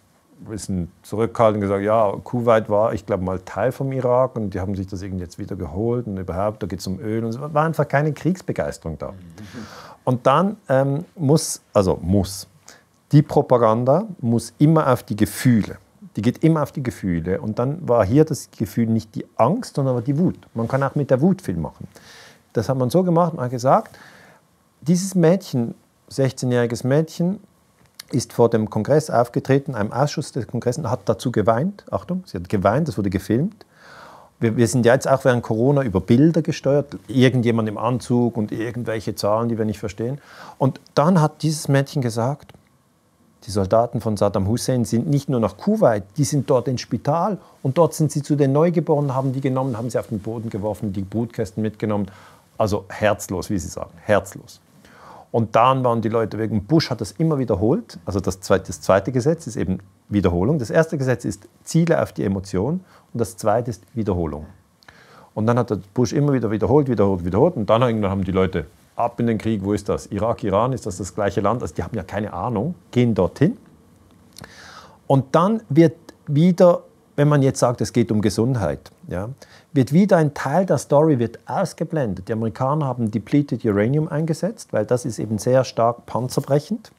[0.40, 4.54] ein bisschen zurückgehalten und gesagt, ja, Kuwait war, ich glaube, mal Teil vom Irak und
[4.54, 7.24] die haben sich das irgendwie jetzt wieder geholt und überhaupt, da geht es um Öl
[7.24, 9.14] und es war einfach keine Kriegsbegeisterung da.
[10.04, 12.46] Und dann ähm, muss, also muss,
[13.12, 15.78] die Propaganda muss immer auf die Gefühle.
[16.16, 17.40] Die geht immer auf die Gefühle.
[17.40, 20.38] Und dann war hier das Gefühl nicht die Angst, sondern die Wut.
[20.54, 21.88] Man kann auch mit der Wut viel machen.
[22.52, 23.98] Das hat man so gemacht, man hat gesagt,
[24.80, 25.74] dieses Mädchen,
[26.10, 27.40] 16-jähriges Mädchen,
[28.10, 31.84] ist vor dem Kongress aufgetreten, einem Ausschuss des Kongresses, hat dazu geweint.
[31.90, 33.66] Achtung, sie hat geweint, das wurde gefilmt.
[34.40, 38.52] Wir, wir, sind ja jetzt auch während Corona über Bilder gesteuert, irgendjemand im Anzug und
[38.52, 40.20] irgendwelche Zahlen, die wir nicht verstehen.
[40.58, 42.52] Und dann hat dieses Mädchen gesagt,
[43.46, 47.38] die Soldaten von Saddam Hussein sind nicht nur nach Kuwait, die sind dort ins Spital
[47.62, 50.48] und dort sind sie zu den Neugeborenen, haben die genommen, haben sie auf den Boden
[50.48, 52.06] geworfen, die Brutkästen mitgenommen.
[52.56, 54.60] Also herzlos, wie sie sagen, herzlos.
[55.34, 57.98] Und dann waren die Leute wegen, Bush hat das immer wiederholt.
[58.04, 60.60] Also das zweite, das zweite Gesetz ist eben Wiederholung.
[60.60, 64.46] Das erste Gesetz ist Ziele auf die Emotion und das zweite ist Wiederholung.
[65.34, 67.56] Und dann hat Bush immer wieder wiederholt, wiederholt, wiederholt.
[67.56, 70.06] Und dann haben die Leute ab in den Krieg, wo ist das?
[70.06, 71.62] Irak, Iran, ist das das gleiche Land?
[71.62, 73.56] Also die haben ja keine Ahnung, gehen dorthin.
[75.08, 75.96] Und dann wird
[76.28, 76.84] wieder,
[77.16, 79.30] wenn man jetzt sagt, es geht um Gesundheit, ja,
[79.74, 82.28] wird wieder ein Teil der Story wird ausgeblendet.
[82.28, 86.92] Die Amerikaner haben depleted Uranium eingesetzt, weil das ist eben sehr stark panzerbrechend.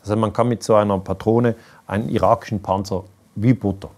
[0.00, 1.56] Also man kann mit so einer Patrone
[1.88, 3.02] einen irakischen Panzer
[3.34, 3.90] wie Butter.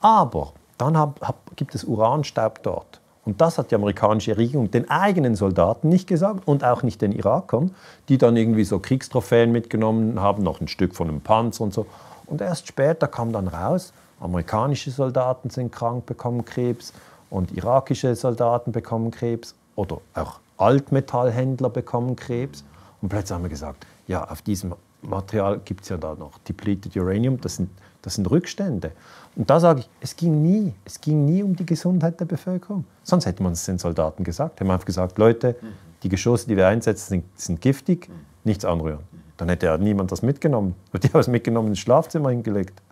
[0.00, 3.00] Aber dann hab, hab, gibt es Uranstaub dort.
[3.24, 7.12] Und das hat die amerikanische Regierung den eigenen Soldaten nicht gesagt und auch nicht den
[7.12, 7.74] Irakern,
[8.08, 11.86] die dann irgendwie so Kriegstrophäen mitgenommen haben, noch ein Stück von einem Panzer und so.
[12.26, 16.92] Und erst später kam dann raus, amerikanische Soldaten sind krank, bekommen Krebs,
[17.30, 22.64] und irakische Soldaten bekommen Krebs oder auch Altmetallhändler bekommen Krebs.
[23.00, 26.96] Und plötzlich haben wir gesagt, ja, auf diesem Material gibt es ja da noch depleted
[26.96, 27.70] Uranium, das sind,
[28.02, 28.92] das sind Rückstände.
[29.36, 32.84] Und da sage ich, es ging nie, es ging nie um die Gesundheit der Bevölkerung.
[33.04, 34.54] Sonst hätte man es den Soldaten gesagt.
[34.54, 35.54] Hätte man einfach gesagt, Leute,
[36.02, 38.08] die Geschosse, die wir einsetzen, sind, sind giftig,
[38.44, 39.04] nichts anrühren.
[39.36, 40.74] Dann hätte ja niemand das mitgenommen.
[40.92, 42.82] Die haben es mitgenommen ins Schlafzimmer hingelegt.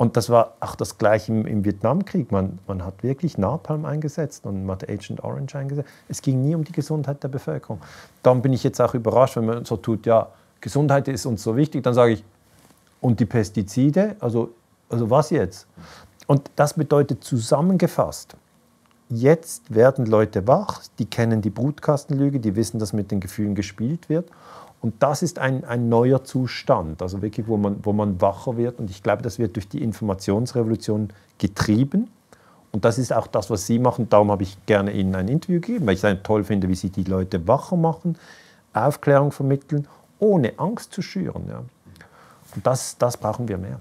[0.00, 2.32] Und das war auch das Gleiche im, im Vietnamkrieg.
[2.32, 5.90] Man, man, hat wirklich Napalm eingesetzt und man hat Agent Orange eingesetzt.
[6.08, 7.82] Es ging nie um die Gesundheit der Bevölkerung.
[8.22, 10.28] Darum bin ich jetzt auch überrascht, wenn man so tut, ja,
[10.62, 11.84] Gesundheit ist uns so wichtig.
[11.84, 12.24] Dann sage ich,
[13.02, 14.16] und die Pestizide?
[14.20, 14.52] Also,
[14.88, 15.66] also was jetzt?
[16.26, 18.36] Und das bedeutet zusammengefasst,
[19.10, 24.08] jetzt werden Leute wach, die kennen die Brutkastenlüge, die wissen, dass mit den Gefühlen gespielt
[24.08, 24.30] wird.
[24.82, 28.78] Und das ist ein, ein neuer Zustand, also wirklich, wo man, wo man wacher wird.
[28.78, 32.08] Und ich glaube, das wird durch die Informationsrevolution getrieben.
[32.72, 34.08] Und das ist auch das, was Sie machen.
[34.08, 36.88] Darum habe ich gerne Ihnen ein Interview gegeben, weil ich es toll finde, wie Sie
[36.88, 38.16] die Leute wacher machen,
[38.72, 39.86] Aufklärung vermitteln,
[40.18, 41.44] ohne Angst zu schüren.
[41.48, 41.62] Ja.
[42.54, 43.80] Und das, das brauchen wir mehr.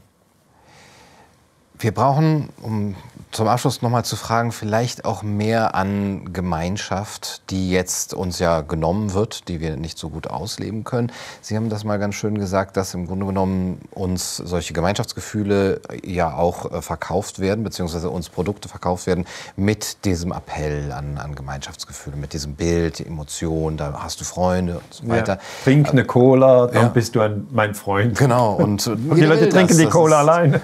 [1.82, 2.96] Wir brauchen, um
[3.32, 9.14] zum Abschluss nochmal zu fragen, vielleicht auch mehr an Gemeinschaft, die jetzt uns ja genommen
[9.14, 11.12] wird, die wir nicht so gut ausleben können.
[11.42, 16.36] Sie haben das mal ganz schön gesagt, dass im Grunde genommen uns solche Gemeinschaftsgefühle ja
[16.36, 19.26] auch äh, verkauft werden, beziehungsweise uns Produkte verkauft werden
[19.56, 24.80] mit diesem Appell an, an Gemeinschaftsgefühle, mit diesem Bild, die Emotion, da hast du Freunde
[24.80, 25.34] und so weiter.
[25.36, 25.42] Ja.
[25.64, 26.88] Trink eine Cola, dann ja.
[26.90, 28.18] bist du ein, mein Freund.
[28.18, 28.54] Genau.
[28.54, 30.62] Und, und die Leute trinken das, die Cola alleine.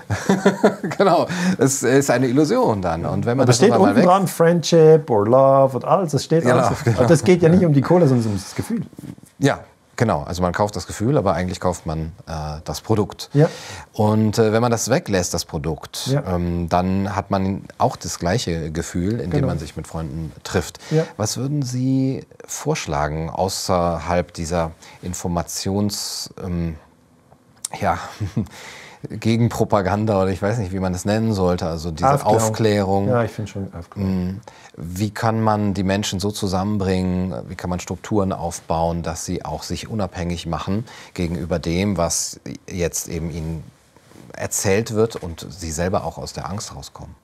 [1.06, 1.28] genau.
[1.58, 3.06] Es ist eine Illusion dann.
[3.06, 6.58] Und wenn man das steht unten dran, Friendship or Love und alles, das steht genau,
[6.58, 6.84] alles.
[6.84, 7.06] Genau.
[7.06, 8.82] Das geht ja nicht um die Kohle, sondern um das Gefühl.
[9.40, 9.60] Ja,
[9.98, 13.30] Genau, also man kauft das Gefühl, aber eigentlich kauft man äh, das Produkt.
[13.34, 13.50] Ja.
[13.94, 16.22] Und äh, wenn man das weglässt, das Produkt, ja.
[16.36, 19.48] ähm, dann hat man auch das gleiche Gefühl, indem genau.
[19.48, 20.80] man sich mit Freunden trifft.
[20.92, 21.06] Ja.
[21.16, 26.30] Was würden Sie vorschlagen außerhalb dieser Informations...
[26.44, 26.76] Ähm,
[27.82, 27.98] ja,
[29.10, 32.42] gegen Propaganda oder ich weiß nicht, wie man das nennen sollte, also diese Aufklärung.
[32.42, 33.08] Aufklärung.
[33.10, 34.28] Ja, ich finde schon Aufklärung.
[34.28, 34.42] Mm.
[34.78, 39.64] Wie kann man die Menschen so zusammenbringen, wie kann man Strukturen aufbauen, dass sie auch
[39.64, 43.64] sich unabhängig machen gegenüber dem, was jetzt eben ihnen
[44.34, 47.16] erzählt wird und sie selber auch aus der Angst rauskommen?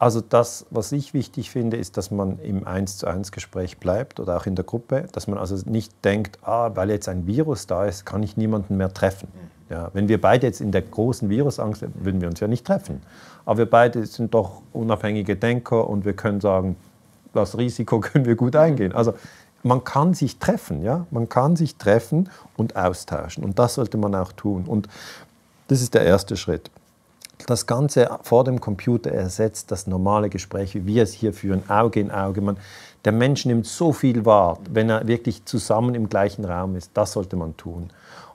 [0.00, 4.18] Also das, was ich wichtig finde, ist, dass man im 1 zu 1 Gespräch bleibt
[4.18, 7.66] oder auch in der Gruppe, dass man also nicht denkt, ah, weil jetzt ein Virus
[7.66, 9.28] da ist, kann ich niemanden mehr treffen.
[9.70, 12.66] Ja, wenn wir beide jetzt in der großen Virusangst wären, würden wir uns ja nicht
[12.66, 13.00] treffen.
[13.44, 16.76] Aber wir beide sind doch unabhängige Denker und wir können sagen,
[17.32, 18.92] das Risiko können wir gut eingehen.
[18.92, 19.14] Also
[19.62, 24.14] man kann sich treffen, ja, man kann sich treffen und austauschen und das sollte man
[24.14, 24.64] auch tun.
[24.66, 24.88] Und
[25.68, 26.70] das ist der erste Schritt
[27.46, 32.00] das Ganze vor dem Computer ersetzt das normale Gespräch, wie wir es hier führen, Auge
[32.00, 32.40] in Auge.
[32.40, 32.56] Man,
[33.04, 36.90] der Mensch nimmt so viel wahr, wenn er wirklich zusammen im gleichen Raum ist.
[36.94, 37.90] Das sollte man tun.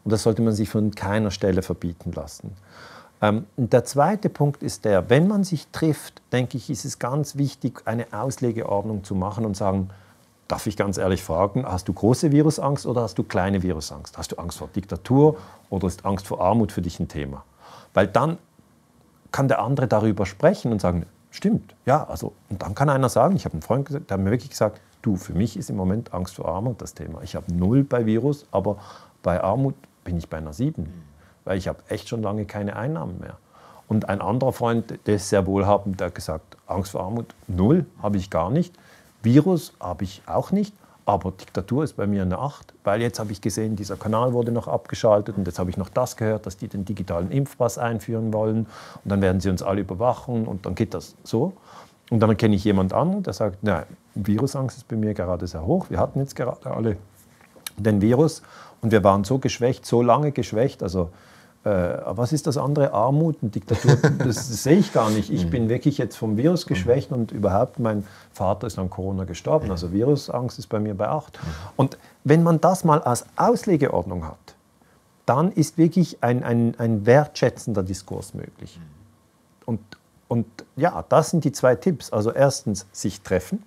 [0.05, 2.51] Und das sollte man sich von keiner Stelle verbieten lassen.
[3.21, 7.35] Ähm, der zweite Punkt ist der, wenn man sich trifft, denke ich, ist es ganz
[7.35, 9.89] wichtig, eine Auslegeordnung zu machen und sagen,
[10.47, 14.17] darf ich ganz ehrlich fragen, hast du große Virusangst oder hast du kleine Virusangst?
[14.17, 15.37] Hast du Angst vor Diktatur
[15.69, 17.43] oder ist Angst vor Armut für dich ein Thema?
[17.93, 18.37] Weil dann
[19.31, 23.35] kann der andere darüber sprechen und sagen, stimmt, ja, also, und dann kann einer sagen,
[23.35, 26.13] ich habe einen Freund, der hat mir wirklich gesagt, du, für mich ist im Moment
[26.13, 27.21] Angst vor Armut das Thema.
[27.23, 28.77] Ich habe null bei Virus, aber
[29.23, 29.75] bei Armut
[30.05, 30.93] bin ich bei einer sieben,
[31.43, 33.37] weil ich habe echt schon lange keine Einnahmen mehr.
[33.89, 37.85] Und ein anderer Freund, der ist sehr wohlhabend, der hat gesagt, Angst vor Armut, null,
[38.01, 38.73] habe ich gar nicht.
[39.21, 40.73] Virus habe ich auch nicht,
[41.07, 44.51] Aber Diktatur ist bei mir eine Acht, weil jetzt habe ich gesehen, dieser Kanal wurde
[44.51, 48.33] noch abgeschaltet und jetzt habe ich noch das gehört, dass die den digitalen Impfpass einführen
[48.33, 48.65] wollen
[49.03, 51.53] und dann werden sie uns alle überwachen und dann geht das so.
[52.09, 53.85] Und dann kenne ich jemand anderen, der sagt, nein,
[54.15, 55.89] Virusangst ist bei mir gerade sehr hoch.
[55.89, 56.97] Wir hatten jetzt gerade alle
[57.77, 58.41] den Virus
[58.81, 60.83] und wir waren so geschwächt, so lange geschwächt.
[60.83, 61.09] Also
[61.65, 62.93] äh, was ist das andere?
[62.93, 63.95] Armut und Diktatur?
[63.95, 65.31] Das, das sehe ich gar nicht.
[65.31, 65.49] Ich mhm.
[65.49, 69.71] bin wirklich jetzt vom Virus geschwächt und überhaupt mein Vater ist an Corona gestorben.
[69.71, 71.33] Also Virusangst ist bei mir bei 8.
[71.33, 71.49] Mhm.
[71.75, 74.55] Und wenn man das mal als Auslegeordnung hat,
[75.25, 78.79] dann ist wirklich ein, ein, ein wertschätzender Diskurs möglich.
[78.79, 78.83] Mhm.
[79.65, 79.79] Und,
[80.27, 80.45] und
[80.75, 82.13] ja, das sind die zwei Tipps.
[82.13, 83.63] Also erstens sich treffen,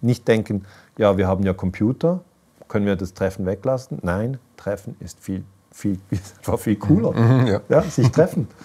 [0.00, 0.64] nicht denken,
[0.96, 2.20] ja, wir haben ja Computer,
[2.74, 4.00] können wir das Treffen weglassen?
[4.02, 6.00] Nein, Treffen ist viel, viel,
[6.44, 7.12] war viel cooler.
[7.12, 7.60] Mhm, mhm, ja.
[7.68, 7.82] ja.
[7.82, 8.48] sich treffen.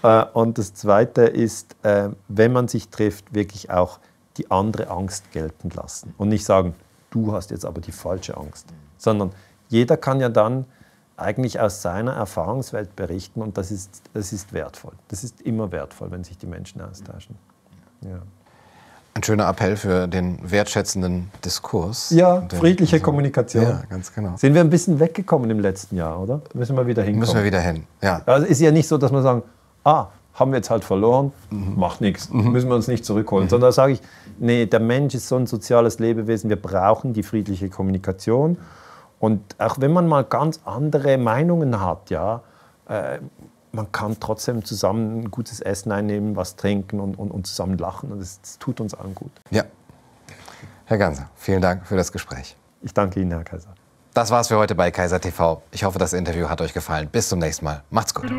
[0.00, 3.98] Äh, und das Zweite ist, äh, wenn man sich trifft, wirklich auch
[4.36, 6.76] die andere Angst gelten lassen und nicht sagen,
[7.10, 9.32] du hast jetzt aber die falsche Angst, sondern
[9.66, 10.66] jeder kann ja dann
[11.16, 14.92] eigentlich aus seiner Erfahrungswelt berichten und das ist, das ist wertvoll.
[15.08, 17.34] Das ist immer wertvoll, wenn sich die Menschen austauschen.
[18.02, 18.22] Ja.
[19.18, 22.10] Ein schöner Appell für den wertschätzenden Diskurs.
[22.10, 23.64] Ja, friedliche also, Kommunikation.
[23.64, 24.36] Ja, ganz genau.
[24.36, 26.40] Sind wir ein bisschen weggekommen im letzten Jahr, oder?
[26.54, 27.18] Müssen wir wieder hinkommen.
[27.18, 28.22] Müssen wir wieder hin, ja.
[28.26, 29.42] Also ist ja nicht so, dass wir sagen,
[29.82, 31.74] ah, haben wir jetzt halt verloren, mhm.
[31.76, 32.52] macht nichts, mhm.
[32.52, 33.46] müssen wir uns nicht zurückholen.
[33.46, 33.50] Mhm.
[33.50, 34.02] Sondern da sage ich,
[34.38, 38.56] nee, der Mensch ist so ein soziales Lebewesen, wir brauchen die friedliche Kommunikation.
[39.18, 42.42] Und auch wenn man mal ganz andere Meinungen hat, ja,
[42.88, 43.18] äh,
[43.72, 48.10] man kann trotzdem zusammen ein gutes Essen einnehmen, was trinken und, und, und zusammen lachen.
[48.12, 49.32] Und das, das, tut uns allen gut.
[49.50, 49.64] Ja.
[50.86, 52.56] Herr Ganser, vielen Dank für das Gespräch.
[52.82, 53.74] Ich danke Ihnen, Herr Kaiser.
[54.14, 55.62] Das war's für heute bei Kaiser TV.
[55.70, 57.08] Ich hoffe, das Interview hat euch gefallen.
[57.10, 57.82] Bis zum nächsten Mal.
[57.90, 58.30] Macht's gut.